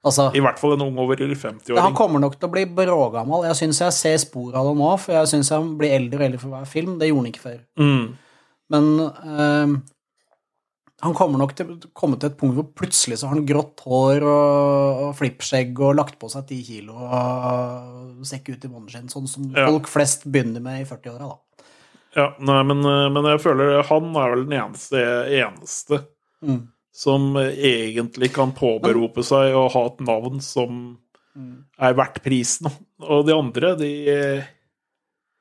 [0.04, 1.80] Altså I hvert fall en ung over 50-åring.
[1.80, 3.46] Han kommer nok til å bli brågammal.
[3.48, 6.26] Jeg syns jeg ser spor av det nå, for jeg syns han blir eldre og
[6.28, 6.98] eldre for hver film.
[7.00, 7.58] Det gjorde han ikke før.
[7.80, 8.04] Mm.
[8.74, 9.72] Men øh,
[11.04, 13.82] han kommer nok til å komme til et punkt hvor plutselig så har han grått
[13.84, 19.10] hår og, og flippskjegg og lagt på seg ti kilo og sekk ut i måneskinn,
[19.12, 19.66] sånn som Ja.
[19.68, 21.40] folk flest begynner med i 40-åra, da.
[22.14, 25.00] Ja, nei, men, eh, men jeg føler han er vel den eneste,
[25.42, 26.04] eneste
[26.44, 26.68] Mm.
[26.94, 30.84] Som eh, egentlig kan påberope seg å ha et navn som
[31.34, 32.70] er verdt prisen.
[33.10, 34.52] Og de andre, de eh,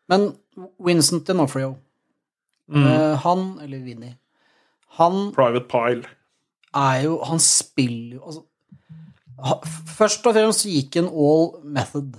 [0.10, 0.32] Men
[0.84, 1.76] Vincent D'Onofrio,
[2.74, 4.12] mm, eh, han, eller Vinny,
[4.98, 6.10] han Private Pile.
[6.78, 8.44] er jo Han spiller jo altså,
[9.98, 12.14] Først og fremst gikk han all method.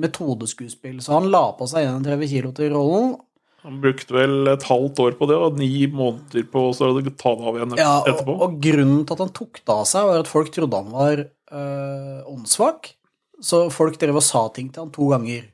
[0.00, 0.96] Metodeskuespill.
[1.04, 3.12] Så han la på seg 31 kilo til rollen.
[3.64, 6.90] Han brukte vel et halvt år på det, og ni måneder på å ta
[7.32, 8.34] det av igjen Ja, og, etterpå.
[8.44, 11.24] og grunnen til at han tok det av seg, var at folk trodde han var
[11.24, 12.92] øh, åndssvak.
[13.44, 15.48] Så folk drev og sa ting til han to ganger.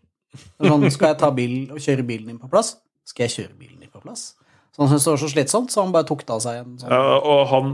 [0.61, 2.77] Sånn, skal jeg ta bil og kjøre bilen din på plass?
[3.09, 4.33] Skal jeg kjøre bilen din på plass?
[4.70, 6.77] Så han syntes det var så slitsomt, så han bare tok det av seg en
[6.79, 7.73] sånn Ja, og han,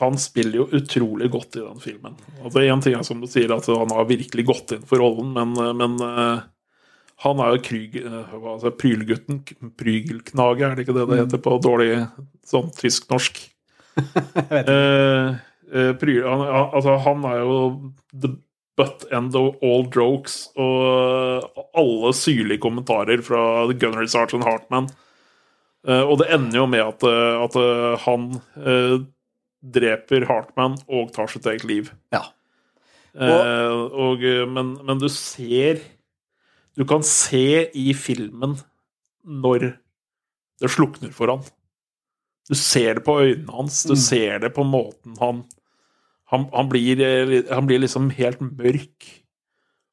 [0.00, 2.16] han spiller jo utrolig godt i den filmen.
[2.42, 5.30] Altså Én ting er som du sier, at han har virkelig gått inn for rollen,
[5.36, 6.42] men, men eh,
[7.22, 9.42] han er jo kryg, eh, altså, prylgutten.
[9.78, 11.90] Prygelknage, er det ikke det det heter på dårlig
[12.48, 13.42] sånn tysk-norsk?
[13.92, 15.34] Eh,
[15.68, 17.56] eh, pryl, han, altså, han er jo
[18.24, 18.30] the
[18.80, 21.44] butt end of all jokes, og
[21.76, 24.88] alle syrlige kommentarer fra Gunnery Sergeant Hartman.
[25.88, 28.28] Eh, og det ender jo med at, eh, at eh, han
[28.62, 28.96] eh,
[29.76, 31.92] dreper Hartman og tar sitt eget liv.
[32.14, 32.24] Ja.
[33.12, 35.82] Eh, og, eh, men, men du ser
[36.76, 38.56] Du kan se i filmen
[39.24, 39.72] når
[40.62, 41.42] det slukner for han.
[42.48, 44.00] Du ser det på øynene hans, du Mm.
[44.02, 45.44] ser det på måten han
[46.32, 49.04] han, han, blir, eh, han blir liksom helt mørk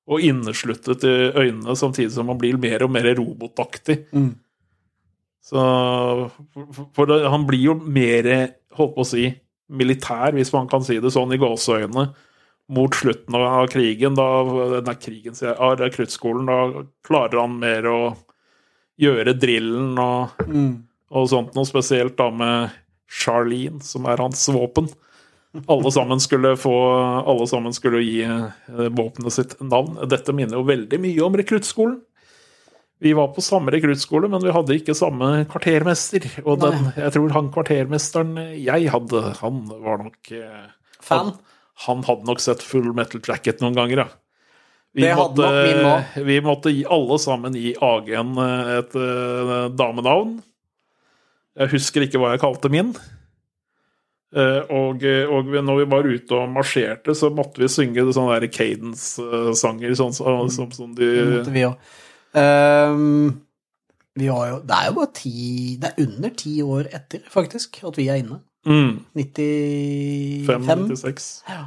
[0.07, 4.05] og innesluttet i øynene, samtidig som han blir mer og mer robotaktig.
[4.15, 4.39] Mm.
[5.43, 5.59] Så
[6.53, 9.25] for, for det, Han blir jo mer, holdt på å si,
[9.69, 12.07] militær, hvis man kan si det sånn, i gåseøynene,
[12.69, 14.15] mot slutten av krigen.
[14.17, 14.27] Da,
[14.85, 16.49] nei, krigen, av rekruttskolen.
[16.49, 17.99] Da klarer han mer å
[18.99, 20.83] gjøre drillen og, Mm.
[21.11, 22.71] og sånt noe, spesielt da med
[23.09, 24.89] Charlene, som er hans våpen.
[25.65, 26.73] Alle sammen skulle få
[27.25, 28.51] Alle sammen skulle gi eh,
[28.93, 29.97] våpenet sitt navn.
[30.07, 32.01] Dette minner jo veldig mye om rekruttskolen.
[33.01, 36.25] Vi var på samme rekruttskole, men vi hadde ikke samme kvartermester.
[36.43, 40.67] Og den, jeg tror han kvartermesteren jeg hadde, han var nok eh,
[41.01, 41.31] Fan.
[41.31, 41.37] Han,
[41.85, 44.09] han hadde nok sett Full Metal Jacket noen ganger, ja.
[44.91, 50.39] Vi måtte, vi måtte alle sammen gi AG-en eh, et eh, damenavn.
[51.59, 52.89] Jeg husker ikke hva jeg kalte min.
[54.33, 58.53] Eh, og, og når vi var ute og marsjerte, så måtte vi synge sånne der
[58.53, 61.93] cadence-sanger, sånn som, som, som de Det måtte vi òg.
[62.37, 63.29] Ehm,
[64.19, 65.31] vi var jo Det er jo bare ti
[65.81, 68.41] Det er under ti år etter, faktisk, at vi er inne.
[68.65, 70.65] Mm, 95.
[70.65, 71.43] 96.
[71.49, 71.63] Ja,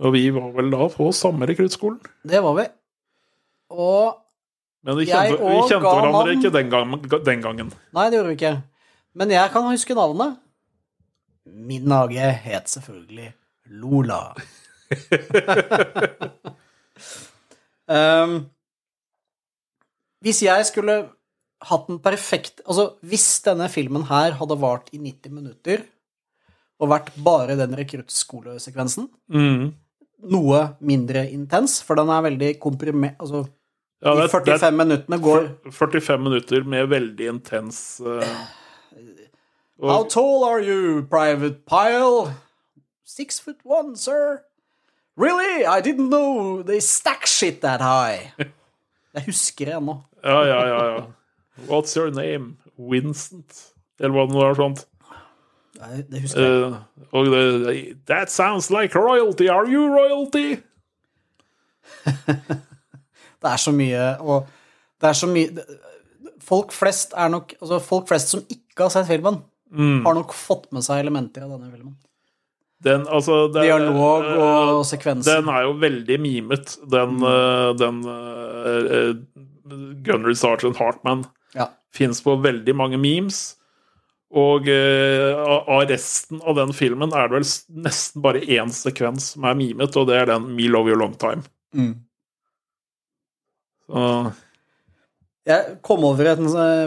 [0.00, 2.00] Og vi var vel da på samme rekruttskolen.
[2.28, 2.66] det var vi.
[3.70, 4.16] Og
[4.82, 6.38] Men vi Jeg kjente, vi kjente hverandre han...
[6.38, 6.94] ikke den, gang,
[7.26, 7.72] den gangen.
[7.92, 8.62] Nei, det gjorde vi ikke.
[9.14, 10.38] Men jeg kan huske navnet.
[11.46, 13.32] Min hage het selvfølgelig
[13.66, 14.34] Lola.
[17.88, 18.46] um,
[20.24, 21.08] hvis jeg skulle
[21.68, 25.82] hatt den perfekt Altså, hvis denne filmen her hadde vart i 90 minutter
[26.80, 29.74] og vært bare den rekruttskolesekvensen, Mm.
[30.30, 33.46] noe mindre intens, for den er veldig komprimert Altså,
[34.02, 38.46] Ja, de det, er- det 45 minuttene går 45 minutter med veldig intens eh,
[39.82, 42.34] How tall are you, Private Pile?
[43.04, 44.42] Six foot one, sir.
[45.16, 45.64] Really?
[45.64, 48.32] I didn't know they stack shit that high.
[49.14, 49.96] Jeg husker det ennå.
[50.22, 51.00] Ja, ja, ja, ja.
[51.68, 52.56] What's your name?
[52.78, 53.66] Vincent?
[54.00, 54.86] Eller hva det nå er sånt.
[55.80, 56.72] Nei, Det husker jeg.
[56.72, 59.48] Uh, og det That sounds like royalty.
[59.48, 60.56] Are you royalty?
[63.40, 64.48] Det er så mye og
[65.00, 65.64] Det er så mye
[66.44, 70.00] Folk flest er nok Altså, folk flest som ikke har sett filmen, Mm.
[70.02, 71.92] har nok fått med seg elementer av denne filmen.
[72.82, 74.24] Den, altså, den, Dialog og
[74.80, 75.36] uh, sekvenser.
[75.38, 79.12] Den er jo veldig mimet, den, eh, den uh,
[80.02, 81.22] Gunnery Sergeant Hartman.
[81.56, 81.70] Ja.
[81.94, 83.40] Fins på veldig mange memes.
[84.30, 87.48] Og eh, av resten av den filmen er det vel
[87.86, 91.16] nesten bare én sekvens som er mimet, og det er den Me Love You Long
[91.18, 91.42] Time.
[91.74, 91.96] Mm.
[93.90, 94.04] Så,
[95.50, 96.40] Jeg kom over et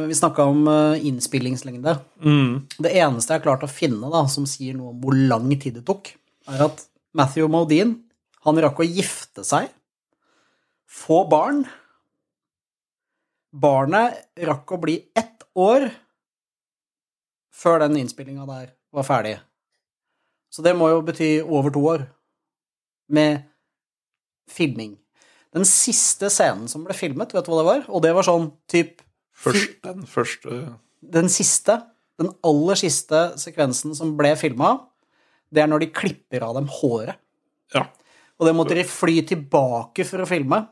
[0.07, 1.97] Vi snakka om eh, innspillingslengde.
[2.23, 5.51] mm, Det eneste jeg har klart å finne da, som sier noe om hvor lang
[5.59, 6.13] tid det tok,
[6.47, 7.99] er at Matthew Modine
[8.43, 9.69] han rakk å gifte seg,
[10.87, 11.63] få barn.
[13.53, 15.87] Barnet rakk å bli ett år
[17.53, 19.37] før den innspillinga der var ferdig.
[20.53, 22.05] Så det må jo bety over to år
[23.13, 23.43] med
[24.49, 24.95] filming.
[25.53, 27.83] Den siste scenen som ble filmet, vet du hva det var?
[27.93, 29.03] Og det var sånn typ
[29.37, 30.63] først, den første
[31.03, 31.79] den siste,
[32.21, 34.75] den aller siste sekvensen som ble filma,
[35.53, 37.19] det er når de klipper av dem håret.
[37.73, 37.87] Ja.
[38.39, 40.63] Og det måtte de fly tilbake for å filme.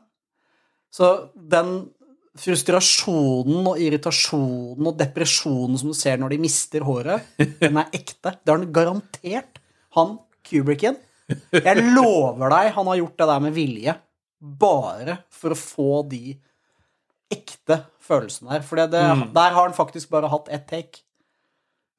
[0.92, 1.92] Så den
[2.38, 7.26] frustrasjonen og irritasjonen og depresjonen som du ser når de mister håret,
[7.60, 8.32] den er ekte.
[8.40, 9.60] Det har han garantert,
[9.98, 10.96] han Kubricken.
[11.54, 13.94] Jeg lover deg, han har gjort det der med vilje.
[14.42, 16.32] Bare for å få de
[17.32, 18.64] ekte følelsene der.
[18.66, 19.28] For Mm.
[19.32, 21.04] der har han faktisk bare hatt ett take.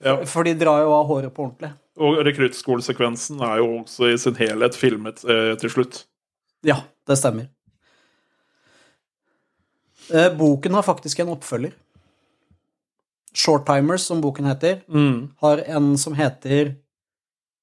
[0.03, 0.17] Ja.
[0.27, 1.71] For de drar jo av håret på ordentlig.
[1.97, 6.03] Og rekruttskolesekvensen er jo også i sin helhet filmet eh, til slutt.
[6.65, 7.47] Ja, det stemmer.
[10.11, 11.73] Eh, boken har faktisk en oppfølger.
[13.33, 15.31] Shorttimers, som boken heter, Mm.
[15.41, 16.75] har en som heter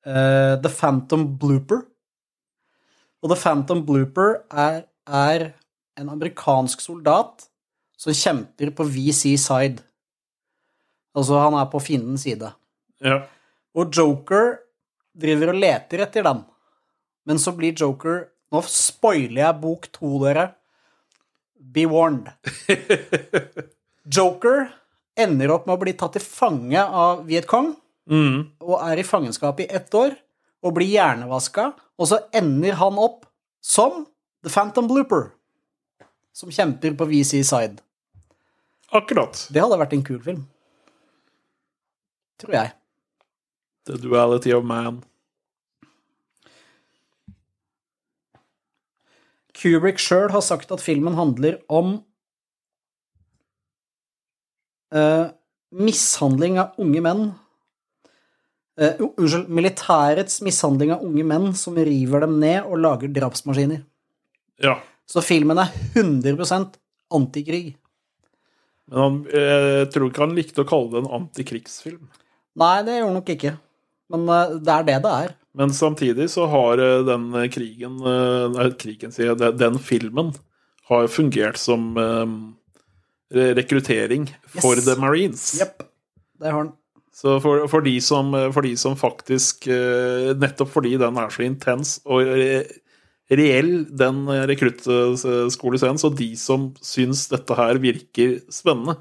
[0.06, 1.82] eh, The Phantom Blooper.
[3.22, 5.52] Og The Phantom Blooper er, er
[5.98, 7.46] en amerikansk soldat
[7.98, 9.82] som kjemper på VC side.
[11.14, 12.50] Altså, han er på fiendens side.
[13.04, 13.26] Ja.
[13.76, 14.58] Og Joker
[15.14, 16.44] driver og leter etter den.
[17.26, 20.48] Men så blir Joker Nå spoiler jeg bok to, dere.
[21.60, 22.30] Be warned.
[24.10, 24.70] Joker
[25.20, 27.74] ender opp med å bli tatt til fange av Vietcong
[28.10, 28.48] Mm.
[28.64, 30.16] og er i fangenskap i ett år
[30.66, 31.68] og blir hjernevaska,
[32.00, 33.26] og så ender han opp
[33.62, 34.00] som
[34.42, 35.28] The Phantom Blooper,
[36.34, 37.78] som kjemper på VC side.
[38.90, 39.44] Akkurat.
[39.52, 40.42] Det hadde vært en kul film.
[42.42, 42.72] Tror jeg.
[43.86, 45.04] The duality of man.
[49.60, 51.98] Kubrick sjøl har sagt at filmen handler om
[54.96, 55.28] uh,
[55.76, 57.26] mishandling av unge menn
[58.80, 63.84] uh, Unnskyld, militærets mishandling av unge menn som river dem ned og lager drapsmaskiner.
[64.64, 64.78] Ja.
[65.08, 66.40] Så filmen er 100
[67.12, 67.76] antikrig.
[68.90, 72.08] Men han, jeg tror ikke han likte å kalle det en antikrigsfilm.
[72.58, 73.52] Nei, det gjorde han nok ikke.
[74.10, 75.34] Men eh, det er det det er.
[75.58, 79.56] Men samtidig så har eh, den krigen eh, Nei, krigen, sier jeg.
[79.58, 80.32] den- filmen
[80.90, 81.92] har fungert som
[83.30, 84.84] rekruttering for Yes.
[84.84, 85.44] the Marines.
[85.60, 85.82] Jepp.
[86.40, 86.72] Det har den.
[87.14, 89.66] Så for, for, de som, for de som faktisk
[90.40, 92.24] Nettopp fordi den er så intens og
[93.30, 98.96] reell, den rekruttskolescenen, så de som syns dette her virker spennende,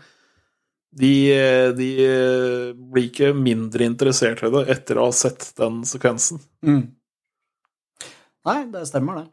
[0.90, 5.84] de, eh, de eh, blir ikke mindre interessert i det etter å ha sett den
[5.88, 6.42] sekvensen.
[6.66, 6.88] Mm.
[8.50, 9.28] Nei, det stemmer, det.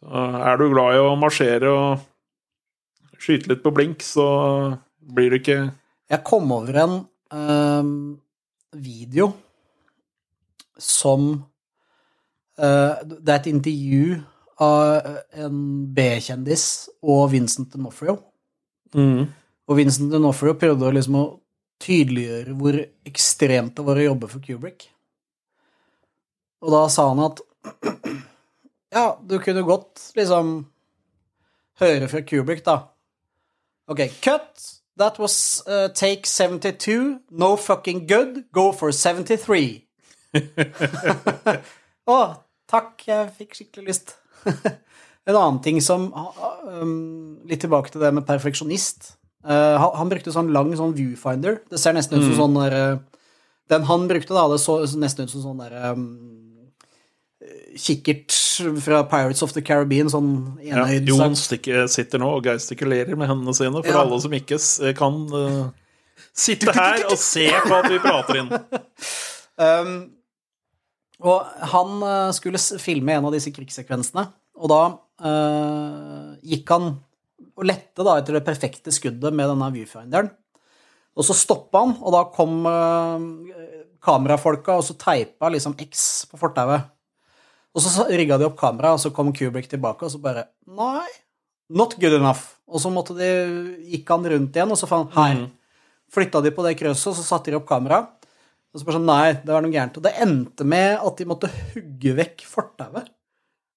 [0.00, 4.26] Så er du glad i å marsjere og skyte litt på blink, så
[5.00, 5.60] blir det ikke
[6.10, 6.94] Jeg kom over en
[7.36, 7.90] øh,
[8.72, 9.32] video
[10.80, 11.26] som
[12.56, 14.22] øh, Det er et intervju
[14.60, 15.60] av en
[15.92, 16.64] B-kjendis
[17.02, 18.16] og Vincent D'Onofrio.
[18.94, 19.39] mm.
[19.70, 21.26] Og Vincent D'Onofrio prøvde liksom å
[21.80, 22.78] tydeliggjøre hvor
[23.08, 24.88] ekstremt det var å jobbe for Kubrick.
[26.60, 27.40] Og da sa han at
[28.96, 30.52] ja, du kunne godt liksom
[31.80, 32.90] høre fra Kubrick, da.
[33.90, 34.66] Ok, cut.
[35.00, 37.20] That was uh, take 72.
[37.30, 38.44] No fucking good.
[38.52, 39.86] Go for 73.
[42.10, 42.18] Å,
[42.68, 43.06] takk.
[43.06, 44.12] Jeg fikk skikkelig lyst.
[45.30, 49.14] en annen ting som um, Litt tilbake til det med perfeksjonist.
[49.48, 51.60] Eh, han, han brukte sånn lang sånn viewfinder.
[51.70, 52.98] Det ser nesten ut som sånn der eh,
[53.72, 56.06] Den han brukte, da, det så nesten ut som sånn der um,
[57.78, 58.34] kikkert
[58.82, 63.54] fra Pirates of the Caribbean, sånn Ja, Jon stikker, sitter nå og gestikulerer med hendene
[63.56, 64.02] sine, for Ja.
[64.02, 64.58] alle som ikke
[64.98, 65.70] kan uh,
[66.34, 68.50] sitte her og se på at vi prater inn.
[69.60, 69.88] Um,
[71.20, 71.98] og han
[72.32, 74.22] skulle filme en av disse krigssekvensene,
[74.56, 74.78] og da
[75.20, 76.94] uh, gikk han
[77.60, 80.30] og lette da etter det perfekte skuddet med denne viewfinderen.
[81.18, 83.24] Og så stoppa han, og da kom eh,
[84.00, 86.88] kamerafolka og så teipa liksom X på fortauet.
[87.76, 91.06] Og så rigga de opp kameraet, og så kom Kubrick tilbake, og så bare Nei,
[91.70, 92.56] not good enough.
[92.70, 93.28] Og så måtte de,
[93.92, 95.44] gikk han rundt igjen, og så fant han her.
[96.10, 98.00] Flytta de på det krøsset, og så satte de opp kamera.
[98.70, 99.98] Og så bare sånn, nei, det var noe gærent.
[99.98, 103.10] Og det endte med at de måtte hugge vekk fortauet.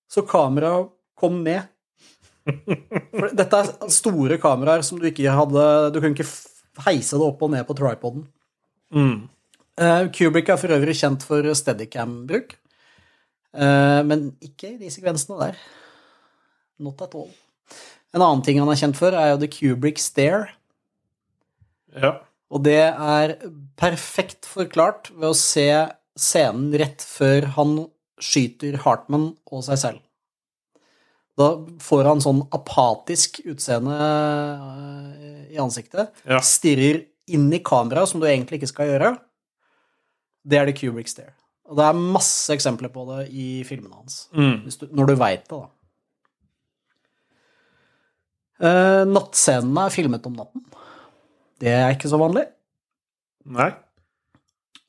[0.09, 1.69] Så kameraet kom ned.
[2.43, 6.27] For dette er store kameraer som du ikke hadde Du kunne ikke
[6.83, 8.25] heise det opp og ned på tripoden.
[8.93, 9.29] Mm.
[9.79, 12.55] Uh, Kubrick er for øvrig kjent for steadicam-bruk,
[13.57, 15.57] uh, men ikke i de sekvensene der.
[16.81, 17.31] Not at all.
[18.13, 20.51] En annen ting han er kjent for, er jo The Kubrick Stare.
[21.93, 22.15] Ja.
[22.53, 23.37] Og det er
[23.81, 25.67] perfekt forklart ved å se
[26.19, 27.77] scenen rett før han
[28.21, 30.01] skyter Hartman og seg selv.
[31.39, 31.49] Da
[31.81, 36.11] får han sånn apatisk utseende eh, i ansiktet.
[36.29, 36.41] Ja.
[36.45, 37.01] Stirrer
[37.33, 39.13] inn i kameraet, som du egentlig ikke skal gjøre.
[40.43, 41.33] Det er det Kubrick Stare.
[41.69, 44.27] Og det er masse eksempler på det i filmene hans.
[44.35, 44.67] Mm.
[44.67, 45.69] Du, når du veit det, da.
[48.63, 50.65] Eh, nattscenene er filmet om natten.
[51.63, 52.45] Det er ikke så vanlig.
[53.57, 53.71] Nei.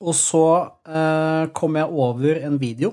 [0.04, 0.44] Og så
[0.84, 2.92] eh, kom jeg over en video.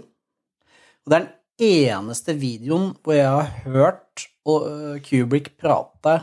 [1.02, 1.32] Og det er den
[1.62, 6.18] eneste videoen hvor jeg har hørt eh, Kubrick prate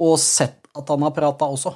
[0.00, 1.74] og sett at han har prata også.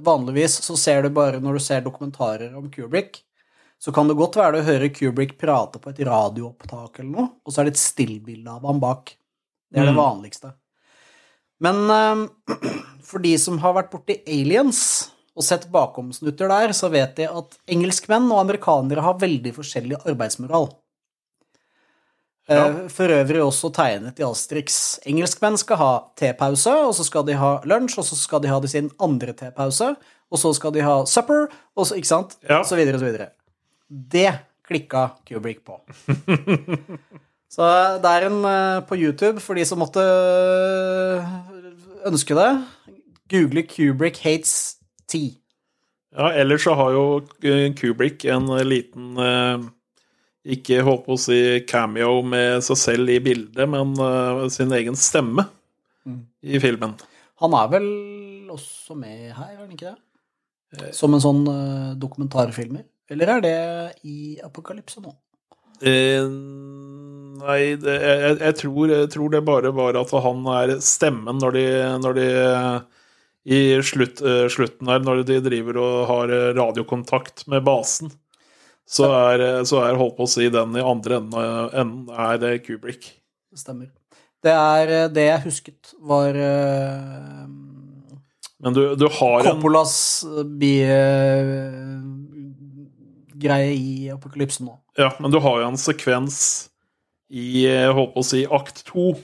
[0.00, 3.20] Vanligvis så ser du bare når du ser dokumentarer om Kubrick,
[3.80, 7.52] så kan det godt være du hører Kubrick prate på et radioopptak eller noe, og
[7.52, 9.14] så er det et stillbilde av ham bak.
[9.70, 10.02] Det er det Mm.
[10.02, 10.52] vanligste.
[11.60, 12.26] Men eh,
[13.08, 14.82] for de som har vært borti Aliens
[15.36, 20.72] og sett bakomsnutter der, så vet de at engelskmenn og amerikanere har veldig forskjellig arbeidsmoral.
[22.50, 22.88] Eh, Ja.
[22.90, 24.98] For øvrig også tegnet i Asterix.
[25.06, 28.58] Engelskmenn skal ha tepause, og så skal de ha lunsj, og så skal de ha
[28.60, 29.92] de sin andre tepause,
[30.30, 31.46] og så skal de ha supper,
[31.76, 32.36] og så, ikke sant?
[32.48, 32.62] Ja.
[32.66, 33.28] Så videre og så videre.
[33.90, 34.32] Det
[34.66, 35.78] klikka Kubrick på.
[37.54, 37.70] så
[38.02, 41.32] det er en eh, på YouTube for de som måtte eh,
[42.10, 42.50] ønske det.
[43.30, 44.76] Google Kubrick hates
[45.10, 45.36] tea.
[46.10, 47.04] Ja, ellers så har jo
[47.46, 49.58] eh, Kubrick en eh, liten eh,
[50.50, 51.38] Ikke holdt på å si
[51.68, 55.46] cameo med seg selv i bildet, men uh, sin egen stemme
[56.42, 56.96] i filmen.
[57.40, 57.88] Han er vel
[58.52, 60.90] også med her, er han ikke det?
[60.94, 62.84] Som en sånn uh, dokumentarfilmer?
[63.10, 63.58] Eller er det
[64.06, 65.12] i Apokalypse nå?
[65.80, 66.26] Eh,
[67.40, 71.56] nei, det, jeg, jeg, tror, jeg tror det bare var at han er stemmen når
[71.56, 71.64] de,
[72.04, 72.26] når de
[73.50, 78.12] I slutt, uh, slutten her, når de driver og har radiokontakt med basen,
[78.90, 82.38] så er, eh, så er holdt på å si den i andre enden, enden er
[82.42, 83.04] det Kubrick.
[83.50, 83.88] Det stemmer.
[84.42, 87.46] Det er eh, det jeg husket, var uh,
[88.60, 90.24] Men du, du har en Coppolas
[90.58, 92.02] bie-greie
[93.76, 94.74] i apokalypsen nå.
[94.98, 96.70] Ja, men du har jo en sekvens
[97.30, 99.14] i eh, holdt på å si akt to,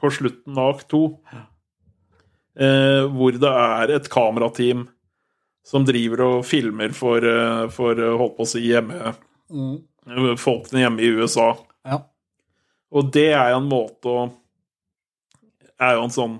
[0.00, 1.02] på slutten av akt to,
[2.60, 4.88] uh, hvor det er et kamerateam
[5.66, 9.14] som driver og filmer for, eh, for eh, holdt på å si hjemme,
[9.52, 10.36] mm.
[10.40, 11.52] folkene hjemme i USA.
[11.86, 12.02] Ja.
[12.90, 14.28] Og det er jo en måte å
[15.80, 16.38] er jo en sånn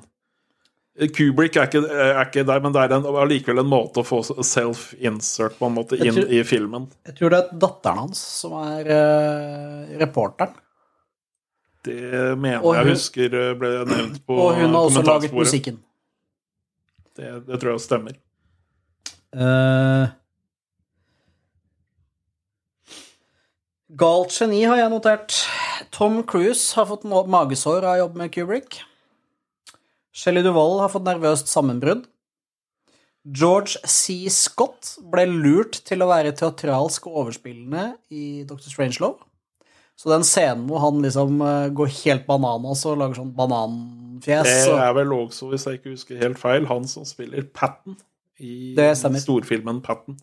[1.17, 5.55] Kubrick er ikke, er ikke der, men det er allikevel en måte å få self-insert
[5.57, 6.91] på en måte inn tror- i filmen.
[7.09, 10.53] Jeg tror det er datteren hans som er uh, reporteren.
[11.87, 15.79] Det mener hun, jeg husker eh, ble nevnt på Og hun har også laget musikken.
[17.17, 18.19] Det, det tror jeg stemmer.
[19.31, 20.11] Uh,
[24.01, 25.37] Galt geni har jeg notert.
[25.95, 28.81] Tom Cruise har fått magesår av jobb med Kubrick.
[30.15, 32.07] Shelley Duvall har fått nervøst sammenbrudd.
[33.37, 34.31] George C.
[34.33, 38.71] Scott ble lurt til å være teatralsk og overspillende i Dr.
[38.71, 39.27] Strangelove.
[40.01, 44.79] Så den scenen hvor han liksom eh, går helt bananas og lager sånn bananfjes Det
[44.81, 47.99] er vel også, hvis jeg ikke husker helt feil, han som spiller Patten
[48.41, 48.75] i
[49.21, 50.19] storfilmen Patten.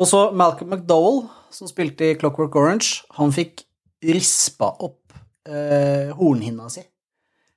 [0.00, 3.66] Og så Malcolm McDowell, som spilte i Clockwork Orange, han fikk
[4.00, 5.12] rispa opp
[5.44, 6.84] eh, hornhinna si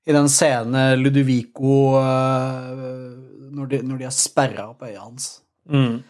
[0.04, 2.72] i den scenen Ludovico eh,
[3.54, 5.38] når, de, når de har sperra opp øya hans.
[5.70, 6.02] Mm.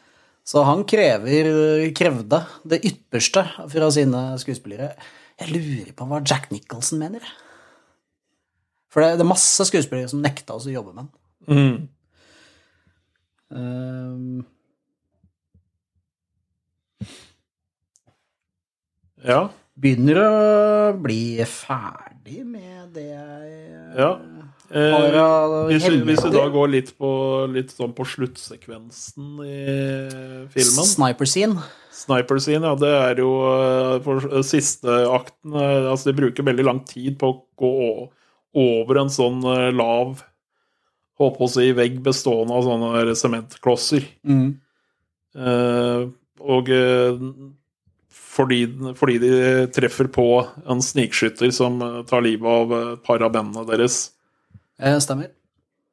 [0.44, 1.50] Så han krever,
[1.96, 4.92] krevde det ytterste fra sine skuespillere.
[5.40, 7.24] Jeg lurer på hva Jack Nicholson mener.
[8.92, 11.14] For det, det er masse skuespillere som nekta oss å jobbe med den.
[11.54, 11.78] Mm.
[13.54, 14.46] Ehm,
[19.24, 19.50] Ja.
[19.80, 20.32] begynner å
[21.02, 24.10] bli ferdig med det jeg ja.
[24.74, 27.10] Eh, har av hvis, vi- hvis vi da går litt på,
[27.54, 31.62] litt sånn på sluttsekvensen i filmen Sniper scene.
[31.94, 36.66] Sniper scene, ja, det er jo eh, for siste akten eh, Altså, de bruker veldig
[36.66, 37.74] lang tid på å gå
[38.56, 40.24] over en sånn eh, lav
[41.24, 44.08] Holdt på å si vegg bestående av sånne sementklosser.
[44.28, 44.48] Mm.
[45.34, 46.02] Eh,
[46.44, 47.22] og eh,
[48.34, 48.60] fordi,
[49.00, 49.32] fordi de
[49.74, 50.28] treffer på
[50.70, 54.04] en snikskytter som eh, tar livet av et par av bandene deres.
[54.82, 55.32] Eh, stemmer.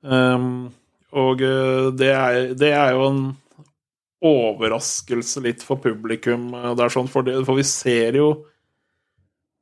[0.00, 0.70] Um,
[1.12, 3.24] og eh, det er, det er jo en
[4.24, 6.50] overraskelse litt for publikum.
[6.56, 8.30] eh, Det er sånn, for, det, for vi ser jo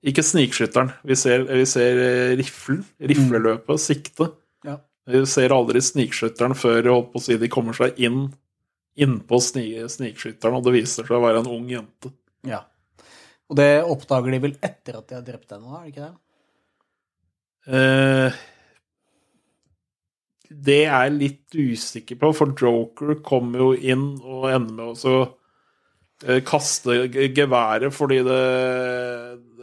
[0.07, 0.93] ikke snikskytteren.
[1.07, 4.31] Vi ser, vi ser eh, riflen, rifleløpet, sikte.
[5.09, 8.27] Vi ser aldri snikskytteren før holdt på å si, de kommer seg inn
[8.99, 12.13] innpå snikskytteren, og det viser seg å være en ung jente.
[12.47, 12.65] ja.
[13.49, 16.17] Og det oppdager de vel etter at de har drept henne, er det ikke det?
[17.79, 18.41] Eh,
[20.49, 25.15] det er jeg litt usikker på, for Joker kommer jo inn og ender med å
[26.27, 28.43] eh, kaste geværet fordi det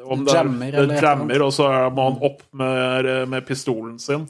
[0.05, 4.25] om det, er, Jammer, det jammer, og så må han opp med, med pistolen sin.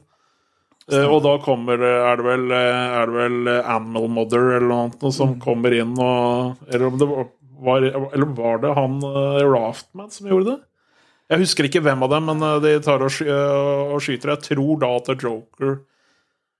[0.91, 4.67] Eh, og da kommer er det vel, eh, er det vel eh, Animal Mother eller
[4.69, 5.39] noe annet som Mm.
[5.41, 7.81] kommer inn og Eller om det var,
[8.13, 10.59] Eller var det han Raftman som gjorde det?
[11.31, 14.36] Jeg husker ikke hvem av dem, men de tar og, sky og skyter.
[14.36, 15.79] Jeg tror da at Joker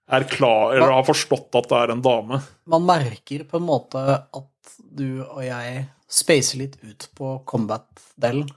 [0.10, 2.42] er klar, eller har forstått at det er en dame.
[2.66, 4.02] Man merker på en måte
[4.34, 8.50] at du og jeg spacer litt ut på combat-delen.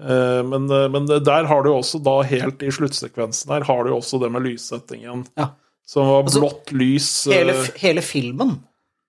[0.00, 3.90] Eh, Men, eh, men der har du også da helt i sluttsekvensen her har du
[3.92, 5.26] også det med lyssettingen.
[5.36, 5.50] Ja.
[5.86, 7.26] Som var Altså, blått lys.
[7.26, 8.54] eh, Hele, hele filmen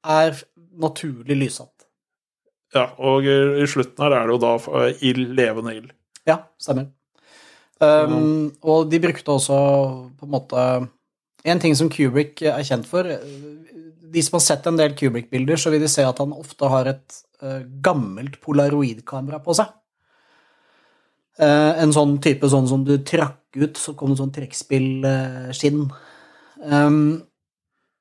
[0.03, 0.35] er
[0.81, 1.85] naturlig lyssatt.
[2.73, 4.53] Ja, og i slutten her er det jo da
[5.03, 5.91] ild, levende ild.
[6.27, 6.87] Ja, stemmer.
[7.81, 9.55] Um, og de brukte også
[10.19, 10.63] på en måte
[11.43, 15.71] En ting som Kubrick er kjent for De som har sett en del Kubrick-bilder, så
[15.73, 17.17] vil de se at han ofte har et
[17.81, 19.71] gammelt polaroidkamera på seg.
[21.39, 25.85] Eh, en sånn type sånn som du trakk ut, så kom det sånn trekkspillskinn.
[26.61, 27.23] Um,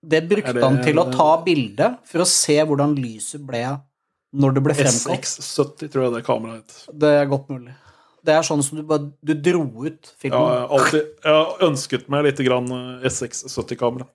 [0.02, 3.80] det brukte det- han til å ta bilde for å se hvordan lyset ble
[4.34, 5.24] når det ble fremkalt.
[5.24, 6.98] SX70 tror jeg det kameraet het.
[6.98, 7.74] Det er godt mulig.
[8.22, 11.56] Det er sånn som du bare du dro ut Ja, jeg har alltid jeg har
[11.60, 14.06] ønsket meg litt eh, SX70-kamera.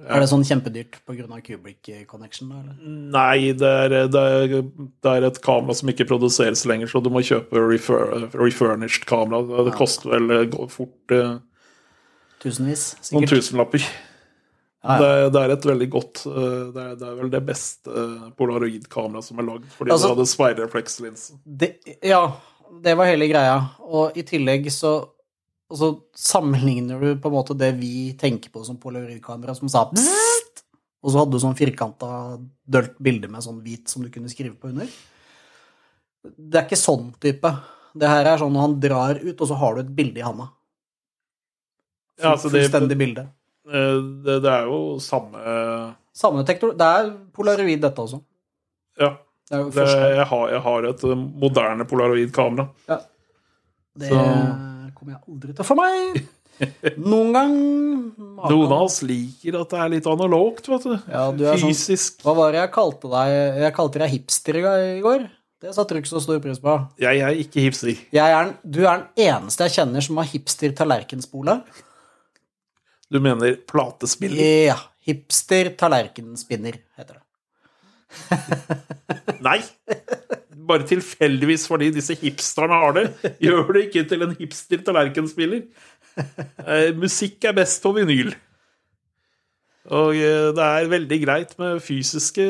[0.00, 1.26] Det, Er det sånn kjempedyrt pga.
[1.44, 2.48] Kubrick Connection?
[2.48, 2.76] da, Eller?
[3.12, 4.54] Nei, det er, det, er,
[5.04, 9.42] det er et kamera som ikke produseres lenger, så du må kjøpe refur, refurnished kamera.
[9.68, 11.34] Det koster vel eh, fort eh,
[12.40, 13.34] Tusenvis, noen sikkert.
[13.44, 13.84] tusenlapper.
[14.80, 14.96] Ja, ja.
[14.96, 19.26] Det, er- det er et veldig godt eh, Det er, vel det beste polaroidkameraet polaroid-kameraet
[19.26, 21.32] som er lagd, fordi Altså- det hadde speilreflekslinse.
[22.02, 22.22] Ja,
[22.80, 23.58] det var hele greia.
[23.84, 24.94] Og i tillegg så
[25.70, 29.84] og så sammenligner du på en måte det vi tenker på som polaroidkamera, som sa
[29.92, 30.64] bzzzt,
[31.00, 32.08] og så hadde du sånn firkanta,
[32.68, 34.88] dølt bilde med sånn hvit som du kunne skrive på under.
[36.36, 37.52] Det er ikke sånn type.
[37.96, 40.26] Det her er sånn når han drar ut, og så har du et bilde i
[40.26, 40.50] handa.
[42.20, 43.28] Ja, altså det- Fullstendig bilde.
[43.70, 46.76] Eh, Det, det er jo samme Samme teknologi.
[46.78, 48.20] Det er polaroid, dette også.
[48.98, 49.16] Ja.
[49.48, 52.68] Det er jeg, har, jeg har et eh, moderne polaroid-kamera.
[53.96, 56.20] Det så- kommer jeg aldri til å få meg.
[57.00, 57.52] Noen gang
[58.50, 60.96] Noen av oss liker at det er litt analogt, vet du.
[61.08, 62.18] Ja, du er sånn- Fysisk.
[62.26, 63.36] Hva var det jeg kalte deg?
[63.64, 65.24] Jeg kalte deg hipster i går.
[65.60, 66.74] Det satte du ikke så stor pris på.
[67.00, 67.96] Jeg er ikke hipster.
[68.12, 71.62] Jeg er, den- du er den eneste jeg kjenner som har hipster tallerkenspole.
[73.10, 74.66] Du mener platespiller?
[74.70, 74.76] Ja.
[75.06, 77.22] Hipster tallerkenspinner, heter det.
[79.40, 79.60] Nei!
[80.68, 83.04] Bare tilfeldigvis fordi disse hipsterne har det,
[83.46, 85.62] gjør det ikke til en hipster tallerkenspiller.
[86.66, 88.34] Eh, musikk er best på vinyl.
[89.90, 92.44] Og eh, det er veldig greit med fysiske,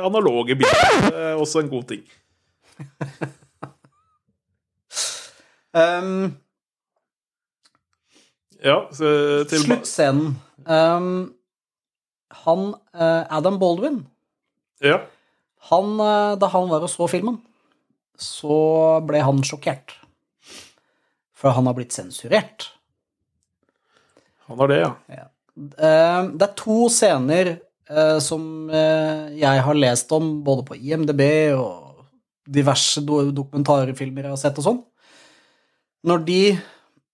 [0.00, 0.94] analoge bilder.
[1.10, 2.06] Det er også en god ting.
[5.70, 6.32] Um,
[8.64, 10.32] Ja, så til sluttscenen.
[10.66, 11.30] Um,
[12.44, 14.00] han eh, Adam Baldwin
[14.82, 14.98] Ja.
[15.70, 17.38] han, eh, Da han var og så filmen,
[18.20, 19.96] så ble han sjokkert.
[21.40, 22.68] For han har blitt sensurert.
[24.48, 24.90] Han har det, ja.
[25.08, 25.26] ja.
[25.54, 31.22] Det er to scener eh, som eh, jeg har lest om, både på IMDb
[31.56, 32.04] og
[32.50, 34.84] diverse dokumentarfilmer jeg har sett og sånn.
[36.08, 36.42] Når de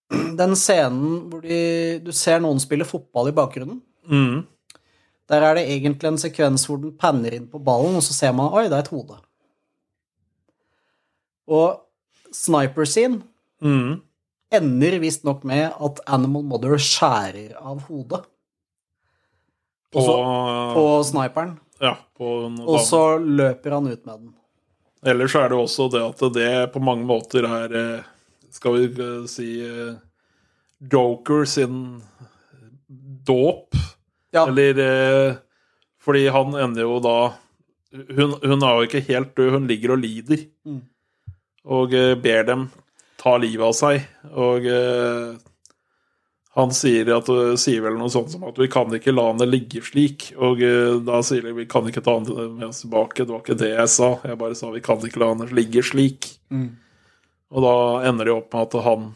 [0.39, 1.57] Den scenen hvor de,
[1.99, 4.45] du ser noen spille fotball i bakgrunnen, Mm.
[5.27, 8.31] der er det egentlig en sekvens hvor den panner inn på ballen, og så ser
[8.31, 9.17] man oi, det er et hode.
[11.47, 11.83] Og
[12.35, 13.21] sniper scene
[13.63, 14.01] Mm.
[14.53, 18.19] ender visstnok med at Animal Mother skjærer av hodet
[19.89, 22.27] På, Og på sniperen, ja, på
[22.67, 24.33] og så løper han ut med den.
[25.07, 28.03] Ellers er det også det at det på mange måter er eh,
[28.51, 29.95] Skal vi eh, si eh,
[30.91, 32.03] Joker sin
[33.25, 33.73] dåp.
[34.33, 35.39] Ja, Eller
[35.99, 37.15] Fordi han ender jo da
[38.13, 40.45] hun, hun er jo ikke helt død, hun ligger og lider.
[40.67, 40.81] Mm.
[41.67, 42.67] Og eh, ber dem
[43.19, 44.07] ta livet av seg.
[44.31, 45.37] Og eh,
[46.57, 47.27] han sier, at,
[47.61, 50.31] sier vel noe sånt som at vi kan ikke la henne ligge slik.
[50.41, 53.25] Og eh, da sier de vi kan ikke ta henne med oss tilbake.
[53.25, 54.11] Det var ikke det jeg sa.
[54.25, 56.31] Jeg bare sa vi kan ikke la henne ligge slik.
[56.53, 56.71] Mm.
[57.53, 57.75] Og da
[58.09, 59.11] ender det opp med at han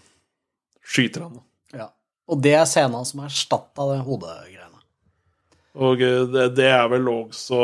[0.85, 1.43] skyter henne.
[1.77, 1.89] ja.
[2.31, 4.79] Og det er scenen som erstatta det hodegreiene.
[5.81, 7.63] Og eh, det, det er vel også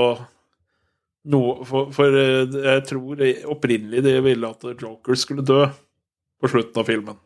[1.32, 3.24] noe For, for eh, jeg tror
[3.54, 5.66] opprinnelig de ville at Joker skulle dø
[6.38, 7.18] på slutten av filmen.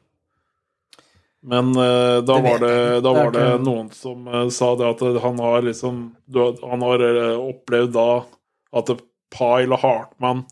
[1.41, 5.02] Men uh, da Det var det, da var det noen som uh, sa det at
[5.24, 6.04] han har liksom
[6.38, 7.02] Han har
[7.34, 8.10] opplevd da
[8.78, 8.91] at
[9.34, 10.43] Pyle og Hartmann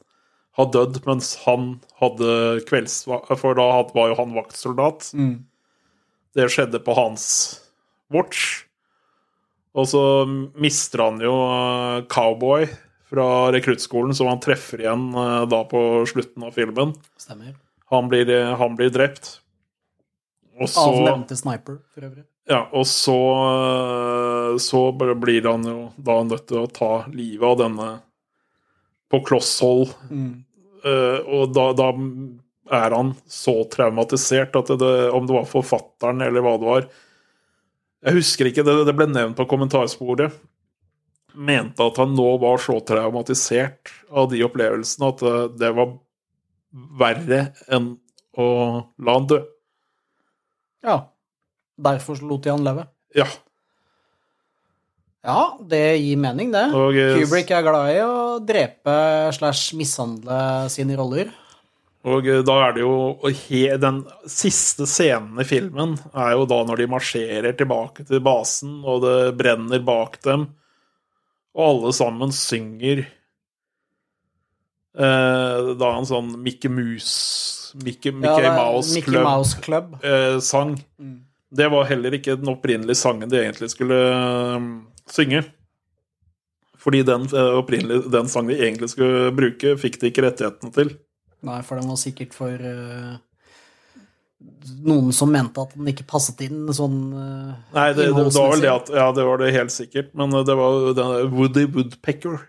[0.58, 5.12] har dødd mens han hadde kveldsvakt For da var jo han vaktsoldat.
[5.14, 5.46] Mm.
[6.36, 7.30] Det skjedde på hans
[8.12, 8.66] watch.
[9.78, 10.04] Og så
[10.58, 11.36] mister han jo
[12.12, 12.66] Cowboy
[13.10, 16.94] fra rekruttskolen, som han treffer igjen eh, da på slutten av filmen.
[17.18, 17.56] Stemmer.
[17.90, 19.40] Han blir, eh, han blir drept.
[20.60, 22.26] Og så, Av nevnte sniper, for øvrig.
[22.50, 23.18] ja, og så,
[23.54, 27.90] eh, så blir han jo da nødt til å ta livet av denne
[29.10, 29.96] på kloss hold.
[30.12, 30.46] Mm.
[30.80, 31.90] Uh, og da, da
[32.72, 36.86] er han så traumatisert at det, om det var forfatteren eller hva det var
[38.06, 40.38] Jeg husker ikke, det, det ble nevnt på kommentarsporet.
[41.34, 45.94] Mente at han nå var så traumatisert av de opplevelsene at det, det var
[47.00, 47.94] verre enn
[48.40, 48.48] å
[49.02, 49.40] la han dø.
[50.86, 50.98] Ja.
[51.80, 52.88] Derfor lot de han leve.
[53.16, 53.28] Ja.
[55.26, 56.70] Ja, det gir mening, det.
[56.76, 58.96] Og, eh, Kubrick er glad i å drepe
[59.36, 61.32] slash mishandle sine roller.
[62.08, 63.18] Og eh, da er det jo
[63.84, 69.04] Den siste scenen i filmen er jo da når de marsjerer tilbake til basen, og
[69.04, 70.48] det brenner bak dem,
[71.60, 73.02] og alle sammen synger
[75.00, 79.98] eh, Da en sånn Mickey Mouse Mickey, Mickey Ja, Mouse Mickey Club Mouse Club.
[80.02, 80.74] eh, sang.
[80.98, 81.20] Mm.
[81.52, 84.66] Det var heller ikke den opprinnelige sangen de egentlig skulle eh,
[85.10, 85.44] synge.
[86.80, 90.94] Fordi den, eh, den sangen de egentlig skulle bruke, fikk de ikke rettighetene til.
[91.46, 93.18] Nei, for den var sikkert for eh,
[94.88, 98.54] noen som mente at den ikke passet inn sånn uh, Nei, det, det, det var
[98.54, 100.14] vel det at Ja, det var det helt sikkert.
[100.18, 102.40] Men det var den Woody Woodpecker.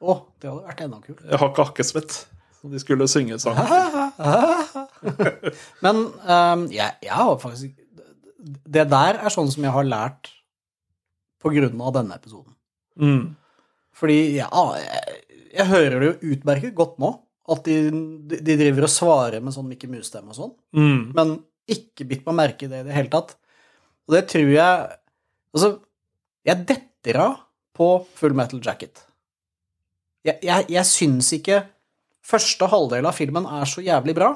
[0.00, 1.22] Å, det hadde vært enda kult.
[1.22, 2.18] Jeg har ikke akkesvett.
[2.60, 3.70] De skulle synge sangen.
[5.84, 7.72] Men um, jeg, jeg har faktisk
[8.76, 10.32] Det der er sånn som jeg har lært
[11.40, 12.52] på grunn av denne episoden.
[13.00, 13.36] Mm.
[13.96, 15.20] Fordi ja, jeg,
[15.54, 17.14] jeg hører det jo utmerket godt nå,
[17.50, 17.76] at de,
[18.30, 21.12] de driver og svarer med sånn Mickey Mouse-stemme og sånn, Mm.
[21.16, 21.32] men
[21.70, 23.36] ikke bitt meg merke i det i det hele tatt.
[24.08, 24.96] Og det tror jeg
[25.50, 25.80] Altså,
[26.46, 27.32] jeg detter av
[27.74, 29.00] på Full Metal Jacket.
[30.22, 31.56] Jeg, jeg, jeg syns ikke
[32.22, 34.32] første halvdel av filmen er så jævlig bra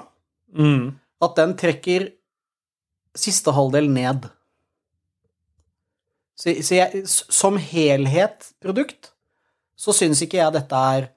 [0.54, 0.92] Mm.
[1.22, 2.08] at den trekker
[3.14, 4.26] siste halvdel ned.
[6.34, 9.12] Så, så jeg, som helhet produkt,
[9.78, 11.08] så syns ikke jeg dette er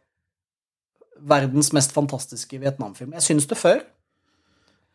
[1.20, 3.14] verdens mest fantastiske Vietnamfilm.
[3.18, 3.84] Jeg syns det før.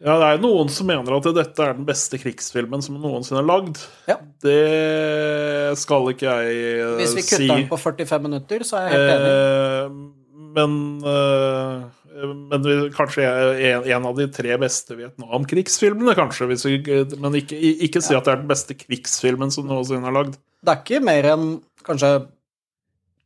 [0.03, 3.47] Ja, det er noen som mener at dette er den beste krigsfilmen som noensinne er
[3.47, 3.79] lagd.
[4.11, 4.16] Ja.
[4.43, 6.97] Det skal ikke jeg si.
[6.99, 7.29] Hvis vi si.
[7.31, 9.35] kutter den på 45 minutter, så er jeg helt enig.
[9.37, 11.91] Eh, men eh,
[12.23, 16.49] men vi, kanskje en, en av de tre beste Vietnam-krigsfilmene, kanskje.
[16.51, 16.79] Vi,
[17.23, 17.57] men ikke,
[17.87, 20.37] ikke si at det er den beste krigsfilmen som noensinne er lagd.
[20.62, 21.47] Det er ikke mer enn
[21.87, 22.12] kanskje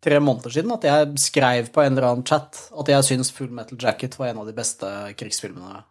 [0.06, 3.50] tre måneder siden at jeg skrev på en eller annen chat at jeg syns Full
[3.54, 5.82] Metal Jacket var en av de beste krigsfilmene,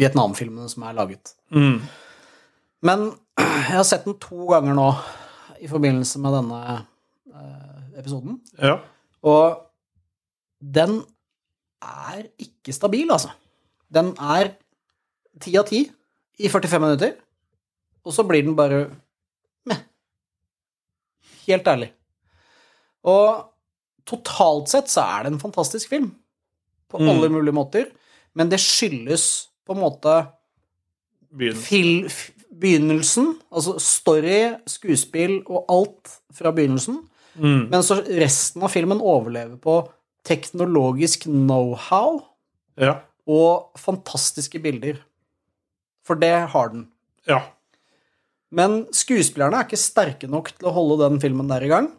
[0.00, 1.34] Vietnamfilmene som er laget.
[1.52, 1.82] Mm.
[2.86, 4.88] Men jeg har sett den to ganger nå
[5.60, 8.40] i forbindelse med denne eh, episoden.
[8.56, 8.78] Ja.
[9.20, 9.60] Og
[10.60, 11.02] den
[11.84, 13.34] er ikke stabil, altså.
[13.92, 14.54] Den er
[15.40, 15.84] ti av ti
[16.40, 17.14] i 45 minutter,
[18.04, 18.86] og så blir den bare
[19.68, 19.80] meh.
[21.44, 21.92] Helt ærlig.
[23.04, 23.46] Og
[24.06, 26.10] totalt sett så er det en fantastisk film.
[26.90, 27.08] På Mm.
[27.08, 27.86] alle mulige måter.
[28.34, 30.14] Men det skyldes på en måte
[31.62, 32.10] fil,
[32.60, 37.04] begynnelsen, altså story, skuespill og alt fra begynnelsen.
[37.38, 37.68] Mm.
[37.70, 39.76] Men så resten av filmen overlever på
[40.26, 42.22] teknologisk know-how
[42.76, 43.00] Ja.
[43.26, 44.98] og fantastiske bilder.
[46.04, 46.88] For det har den.
[47.28, 47.42] ja.
[48.52, 51.92] Men skuespillerne er ikke sterke nok til å holde den filmen der i gang.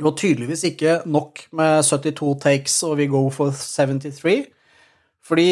[0.00, 4.48] Og tydeligvis ikke nok med 72 takes og we go for 73.
[5.26, 5.50] Fordi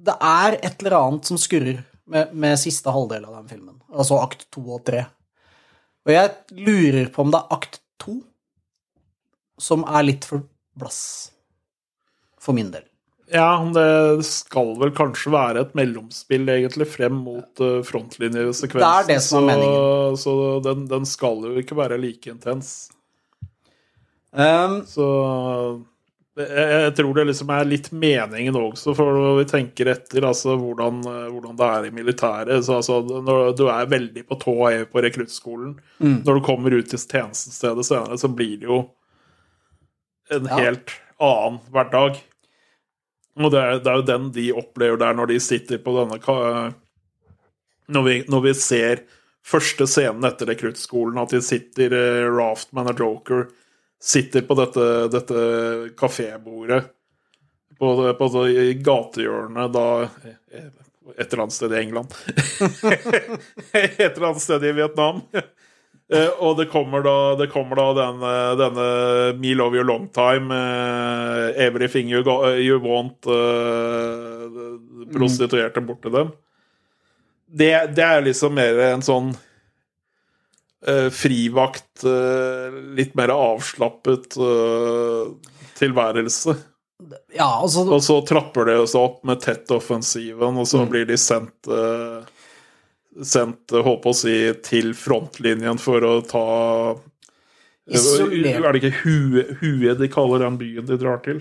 [0.00, 3.78] det er et eller annet som skurrer med, med siste halvdel av den filmen.
[3.92, 5.04] Altså akt to og tre.
[6.08, 8.20] Og jeg lurer på om det er akt to
[9.60, 10.46] som er litt for
[10.78, 11.02] blass.
[12.40, 12.86] For min del.
[13.30, 18.82] Ja, det skal vel kanskje være et mellomspill egentlig frem mot uh, frontlinjesekvensen.
[18.82, 20.32] Det er det som er så, Så
[20.66, 22.90] den, den skal jo ikke være like intens.
[24.32, 25.06] Um, Så
[26.38, 30.54] jeg, jeg tror det liksom er litt meningen også, for når vi tenker etter altså,
[30.56, 32.62] hvordan, hvordan det er i militæret.
[32.64, 36.22] Så, altså, når du er veldig på tå hev på rekruttskolen, Mm.
[36.24, 38.78] når du kommer ut til tjenestestedet senere, så blir det jo
[40.32, 40.56] en Ja.
[40.56, 42.20] helt annen hverdag.
[43.36, 46.74] Og det er, det er jo den de opplever der når de sitter på denne
[47.90, 49.02] når vi, når vi ser
[49.44, 53.48] første scenen etter rekruttskolen, at de sitter eh, Raftman og Joker
[54.02, 55.40] sitter på dette, dette
[55.98, 56.84] kafébordet
[57.80, 58.28] på, på
[58.84, 60.68] gatehjørnet da eh,
[61.16, 62.12] Et eller annet sted i England.
[63.72, 65.22] Et eller annet sted i Vietnam.
[66.12, 68.86] Eh, og det kommer da, det kommer da denne, denne
[69.40, 74.60] Me Love You Long Time, eh, Everything You, go, you Want, eh,
[75.14, 76.32] prostituerte bort til dem.
[77.46, 79.49] Det, det er liksom mer en sånn eh,
[81.12, 86.54] frivakt, eh, litt mer avslappet eh, tilværelse.
[87.32, 91.68] Ja, altså Og så trapper det seg opp med tett-offensiven, og så blir de sendt
[91.72, 92.20] eh,
[93.26, 96.44] Sendt, eh, håper å si, til frontlinjen for å ta
[96.92, 98.60] eh, Isolert.
[98.60, 101.40] Er det ikke Hue, Hue de kaller den byen de drar til?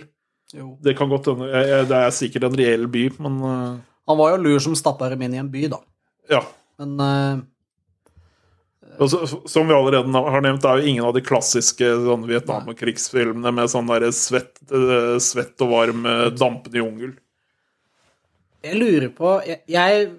[0.55, 0.71] Jo.
[0.81, 1.51] Det kan godt hende.
[1.85, 3.75] Det er sikkert en reell by, men eh,
[4.09, 5.83] Han var jo lur som stappa dem inn i en by, da.
[6.31, 6.41] ja.
[6.79, 7.43] Men eh,
[9.07, 13.53] så, som vi allerede har nevnt, det er jo ingen av de klassiske sånn Vietnamkrigsfilmene
[13.55, 17.13] med sånn der svett, eh, svett og varm eh, dampende jungel.
[18.65, 20.09] jeg lurer på jeg, jeg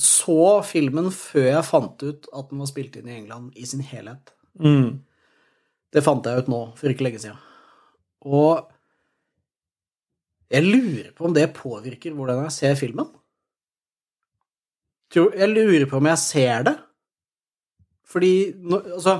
[0.00, 3.82] så filmen før jeg fant ut at den var spilt inn i England i sin
[3.84, 4.32] helhet.
[4.56, 5.02] Mm.
[5.92, 7.40] Det fant jeg ut nå, for ikke lenge siden.
[8.24, 8.70] Og
[10.52, 13.10] jeg lurer på om det påvirker hvordan jeg ser filmen.
[15.12, 16.74] Jeg lurer på om jeg ser det.
[18.12, 18.32] Fordi
[18.72, 19.16] Altså,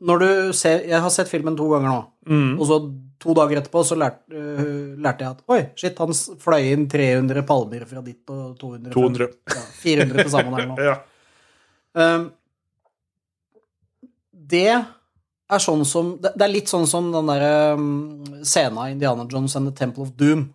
[0.00, 2.00] når du ser Jeg har sett filmen to ganger nå.
[2.30, 2.54] Mm.
[2.58, 2.78] Og så
[3.22, 7.46] to dager etterpå så lærte, uh, lærte jeg at oi, shit, han fløy inn 300
[7.48, 9.30] palmer fra ditt og 200 fra 200.
[9.54, 10.90] Ja, 400 til sammen eller noe.
[10.90, 10.96] Ja.
[11.96, 12.26] Um,
[14.52, 17.86] det er sånn som Det det er litt sånn som den derre um,
[18.42, 20.48] scenen av Indiana Jones and The Temple of Doom.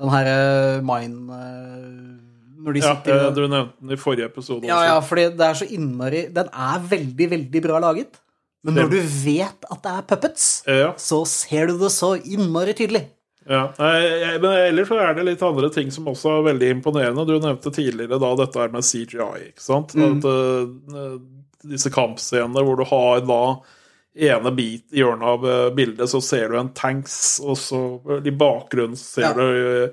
[0.00, 0.36] Den herre
[0.84, 2.29] mine uh,
[2.60, 4.88] Når de ja, sitter ja, du nevnte den i forrige episode Ja, også.
[4.90, 8.18] ja, fordi det er så innmari Den er veldig, veldig bra laget.
[8.62, 10.90] Men når du vet at det er puppets, Ja.
[11.00, 13.06] så ser du det så innmari tydelig.
[13.48, 17.24] Ja, men ellers så er det litt andre ting som også er veldig imponerende.
[17.26, 19.96] Du nevnte tidligere da dette her med CGI, ikke sant?
[19.96, 21.16] At, eh,
[21.72, 23.40] disse kampscenene hvor du har da
[24.28, 27.80] ene bit i hjørnet av eh, bildet, så ser du en tanks, og så
[28.10, 29.32] eh, i bakgrunnen ser Ja.
[29.32, 29.88] du eh,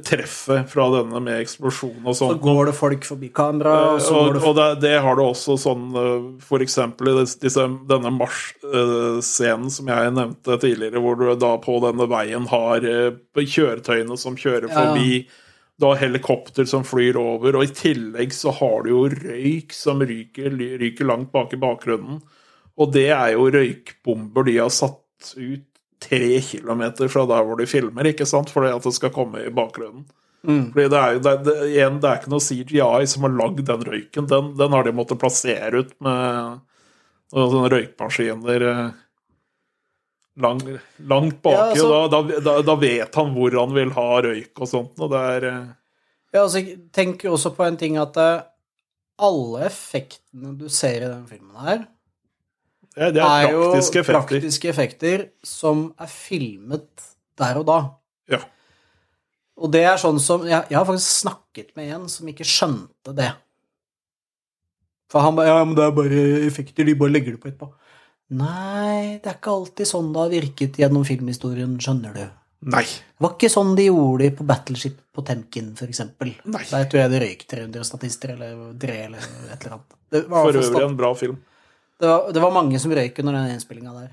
[0.00, 4.24] treffet fra denne med eksplosjon og Så går det folk forbi kamera, og så og,
[4.24, 8.12] går det og det, det har du også sånn eh, For eksempel i disse, denne
[8.16, 14.38] marsjscenen som jeg nevnte tidligere, hvor du da på denne veien har eh, kjøretøyene som
[14.38, 14.76] kjører Ja.
[14.78, 15.24] forbi,
[15.82, 20.54] har helikopter som flyr over, og i tillegg så har du jo røyk som ryker,
[20.78, 22.20] ryker langt bak i bakgrunnen.
[22.78, 25.66] Og det er jo røykbomber de har satt ut
[26.02, 29.52] tre kilometer fra der hvor de filmer, ikke sant, fordi at det skal komme i
[29.54, 30.04] bakgrunnen.
[30.42, 33.84] Fordi det er det, det, igjen, det er ikke noe CGI som har lagd den
[33.86, 34.26] røyken.
[34.26, 36.58] Den, den har de måttet plassere ut med
[37.30, 38.88] sånne røykmaskiner eh,
[40.42, 40.62] lang,
[41.12, 41.54] langt baki.
[41.54, 44.98] Ja, altså- da, da, da, da vet han hvor han vil ha røyk og sånt.
[44.98, 45.70] Og det er eh,
[46.32, 48.42] Ja, altså, jeg tenker også på en ting at eh,
[49.22, 51.84] alle effektene du ser i den filmen her,
[52.96, 54.18] det, det er er jo praktiske effekter.
[54.18, 57.06] praktiske effekter som er filmet
[57.40, 57.78] der og da.
[58.30, 58.42] Ja.
[59.62, 63.14] Og det er sånn som Jeg, jeg har faktisk snakket med en som ikke skjønte
[63.16, 63.30] det.
[65.12, 67.72] For han bare Ja, men det er bare effekter, de bare legger det på etterpå.
[68.32, 72.22] Nei, det er ikke alltid sånn det har virket gjennom filmhistorien, skjønner du.
[72.72, 72.84] Nei.
[72.86, 75.72] Det var ikke sånn de gjorde det på Battleship på Temkin.
[75.74, 76.62] Nei.
[76.70, 79.96] Der tror jeg det røyk 300 statister, eller tre, eller et eller annet.
[80.12, 81.40] Det var, For øvrig en bra film.
[82.02, 84.10] Det var, det var mange som røyk under den innspillinga der.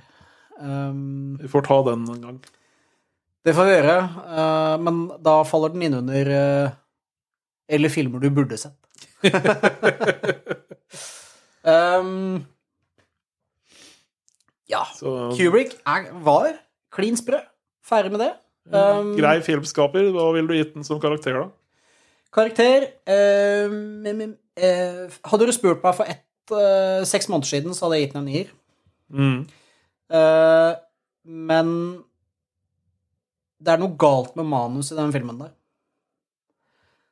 [0.61, 2.39] Um, Vi får ta den en gang.
[3.45, 3.95] det får vi gjøre,
[4.27, 6.69] uh, men da faller den inn under uh,
[7.69, 8.75] Eller filmer du burde sett.
[11.63, 12.45] um,
[14.73, 14.83] ja.
[14.93, 16.53] Så, Kubrick er, var
[16.93, 17.41] klin sprø.
[17.85, 18.33] Ferdig med det.
[18.69, 20.11] Um, grei filmskaper.
[20.13, 21.49] Hva ville du gitt den som karakter, da?
[22.33, 23.71] Karakter eh,
[25.25, 26.21] Hadde du spurt meg for ett,
[26.56, 28.54] eh, seks måneder siden, så hadde jeg gitt den en nier.
[29.10, 29.39] Mm.
[30.10, 30.74] Uh,
[31.30, 31.72] men
[33.60, 35.52] det er noe galt med manus i den filmen der.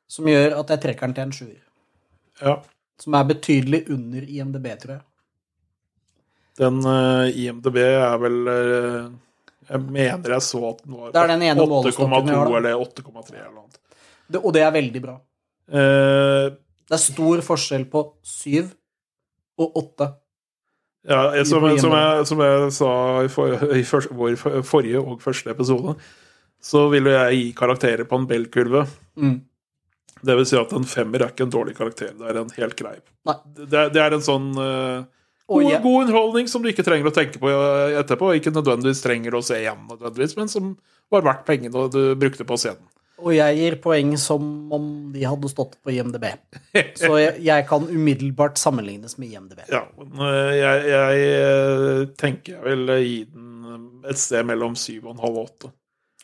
[0.08, 1.62] Som gjør at jeg trekker den til en sjuer.
[2.40, 2.56] Ja.
[2.98, 5.04] Som er betydelig under IMDb, tror jeg.
[6.58, 12.26] Den uh, IMDb er vel Jeg mener jeg så at Det er den ene målestokken
[12.26, 13.84] vi har, 8,2 eller 8,3 eller noe.
[14.28, 15.14] Det, og det er veldig bra.
[15.68, 16.56] Uh,
[16.88, 18.72] Det er stor forskjell på syv
[19.58, 20.08] og åtte.
[21.08, 22.92] ja, som, som, jeg, som jeg sa
[23.24, 25.94] i, for, i for, vår forrige og første episode,
[26.62, 28.84] så vil jeg gi karakterer på en Bell-kurve.
[29.16, 29.38] Mm.
[30.18, 32.76] Det vil si at en femmer er ikke en dårlig karakter, det er en helt
[32.78, 32.96] grei.
[33.54, 35.06] Det, det er en sånn uh,
[35.46, 35.82] god, yeah.
[35.82, 38.32] god underholdning som du ikke trenger å tenke på eh, etterpå.
[38.36, 40.72] Ikke nødvendigvis trenger å se igjen, nødvendigvis, men som
[41.12, 42.82] var verdt pengene du brukte på den.
[43.18, 44.42] Og jeg gir poeng som
[44.74, 46.28] om de hadde stått på IMDb.
[47.00, 49.64] Så jeg, jeg kan umiddelbart sammenlignes med IMDb.
[49.72, 53.46] Ja, eh, jeg, jeg eh, tenker jeg vil eh, gi den
[54.08, 55.72] et sted mellom syv og 8.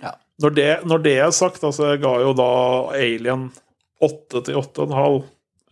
[0.05, 0.15] Ja.
[0.43, 2.51] Når det, når det er sagt, altså jeg ga jo da
[2.95, 3.49] Alien
[4.03, 5.25] åtte til åtte og en halv.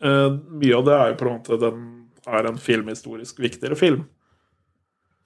[0.02, 1.80] mye av det er jo på en måte den
[2.26, 4.04] er en filmhistorisk viktigere film.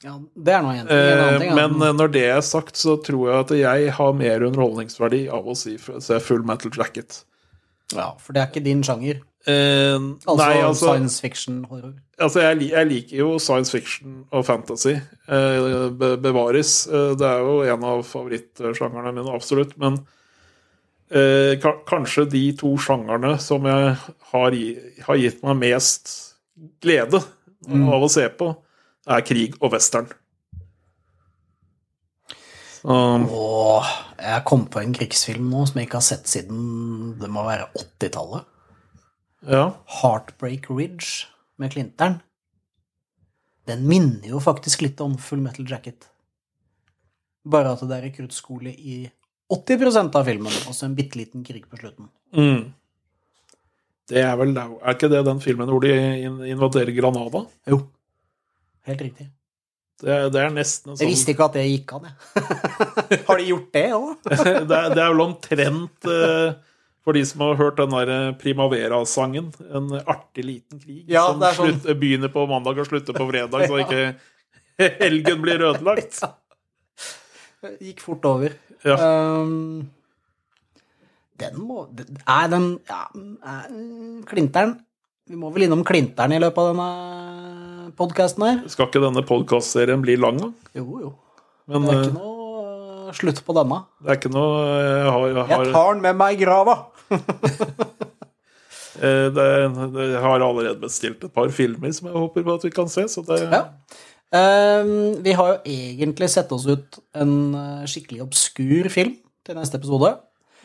[0.04, 1.54] Ja, det er noe en, en annen Eh, ting.
[1.56, 5.46] men eh, når det er sagt, så tror jeg at jeg har mer underholdningsverdi av
[5.48, 7.22] å si, se Full Metal Jacket.
[7.94, 9.22] ja, for det er ikke din sjanger.
[9.46, 11.94] Eh, Altså, nei, altså, science fiction-horror.
[12.18, 14.96] altså jeg, jeg liker jo science fiction og fantasy.
[15.28, 16.86] Eh, be, bevares.
[16.90, 19.76] Eh, det er jo en av favorittsjangerne mine, absolutt.
[19.78, 20.00] Men
[21.10, 21.56] eh,
[21.88, 23.96] kanskje de to sjangerne som jeg
[24.32, 24.56] har,
[25.08, 26.12] har gitt meg mest
[26.82, 27.22] glede
[27.70, 28.50] av å se på,
[29.06, 30.08] er krig og western.
[32.86, 33.86] Um, Åh,
[34.22, 37.66] jeg kom på en krigsfilm nå som jeg ikke har sett siden det må være
[37.74, 38.44] 80-tallet.
[39.50, 39.64] ja.
[40.00, 41.26] Heartbreak Ridge
[41.58, 42.20] med Klintern.
[43.66, 46.06] Den minner jo faktisk litt om Full Metal Jacket.
[47.46, 49.00] Bare at det er rekruttskole i
[49.50, 52.08] 80% av filmen, og så en bitte liten krig på slutten.
[52.34, 52.72] Mm.
[54.06, 55.90] Det er vel Er ikke det den filmen hvor de
[56.50, 57.42] invaderer Granada?
[57.66, 57.80] Jo.
[58.86, 59.26] Helt riktig.
[59.96, 62.46] Det, det er nesten sånn Jeg visste ikke at det gikk an, jeg.
[63.28, 64.08] Har de gjort det òg?
[64.70, 66.56] det, det er vel omtrent uh,
[67.06, 69.52] for de som har hørt den der eh, Primavera-sangen.
[69.78, 71.76] En artig liten krig Ja, som sånn.
[71.78, 76.18] slutt, begynner på mandag og slutter på fredag, så ikke helgen blir ødelagt.
[77.78, 78.56] Gikk fort over.
[78.82, 78.98] Ja.
[78.98, 79.86] Um,
[81.40, 83.00] den må Er den ja,
[83.44, 83.64] er,
[84.28, 84.76] Klinteren
[85.28, 86.86] Vi må vel innom Klinteren i løpet av denne
[87.98, 88.58] podkasten her?
[88.70, 90.50] Skal ikke denne podkastserien bli lang, da?
[90.78, 91.12] Jo, jo.
[91.70, 92.34] Men Det er eh, ikke noe
[93.06, 93.80] uh, slutt på denne.
[94.02, 96.76] det er ikke noe Jeg har, jeg har, Jeg tar den med meg i grava!
[99.02, 99.46] eh, det,
[99.96, 102.92] det, jeg har allerede bestilt et par filmer som jeg håper på at vi kan
[102.92, 103.64] se, så det Ja.
[104.36, 107.54] Um, vi har jo egentlig sett oss ut en
[107.86, 109.14] skikkelig obskur film
[109.46, 110.16] til neste episode.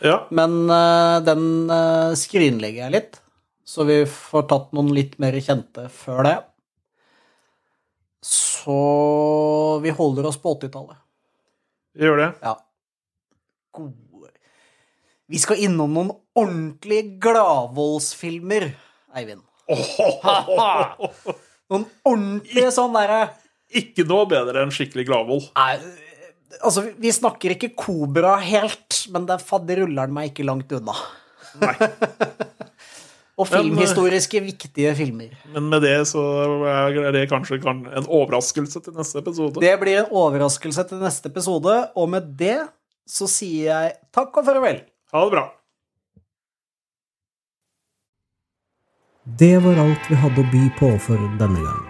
[0.01, 0.23] ja.
[0.33, 3.19] Men uh, den uh, skrinlegger jeg litt,
[3.61, 6.37] så vi får tatt noen litt mer kjente før det.
[8.21, 10.97] Så vi holder oss på 80-tallet.
[11.97, 12.29] Vi gjør det.
[12.45, 12.53] Ja.
[13.75, 14.29] Gode
[15.31, 18.69] Vi skal innom noen ordentlige gladvoldsfilmer,
[19.15, 19.41] Eivind.
[21.71, 23.21] Noen ordentlige sånn derre
[23.79, 25.45] Ikke noe bedre enn skikkelig gladvold.
[25.55, 25.77] Nei,
[26.59, 30.95] altså, vi- snakker ikke Kobra helt, men den fadderuller'n meg ikke langt unna.
[31.63, 31.75] Nei.
[33.39, 35.31] Og Men, filmhistoriske viktige filmer.
[35.53, 36.21] Men med det så
[36.67, 39.63] er det kanskje en overraskelse til neste episode.
[39.63, 42.59] Det blir en overraskelse til neste episode, og med det
[43.07, 44.83] så sier jeg takk og farvel.
[45.15, 45.47] Ha det bra.
[49.39, 51.83] Det var alt vi hadde å by på for denne gang.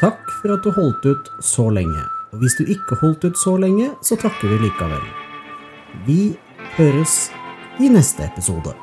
[0.00, 2.02] Takk for at du holdt ut så lenge.
[2.34, 5.04] Og hvis du ikke holdt ut så lenge, så takker vi likevel.
[6.08, 6.20] Vi
[6.76, 7.30] høres
[7.80, 8.74] i neste episode.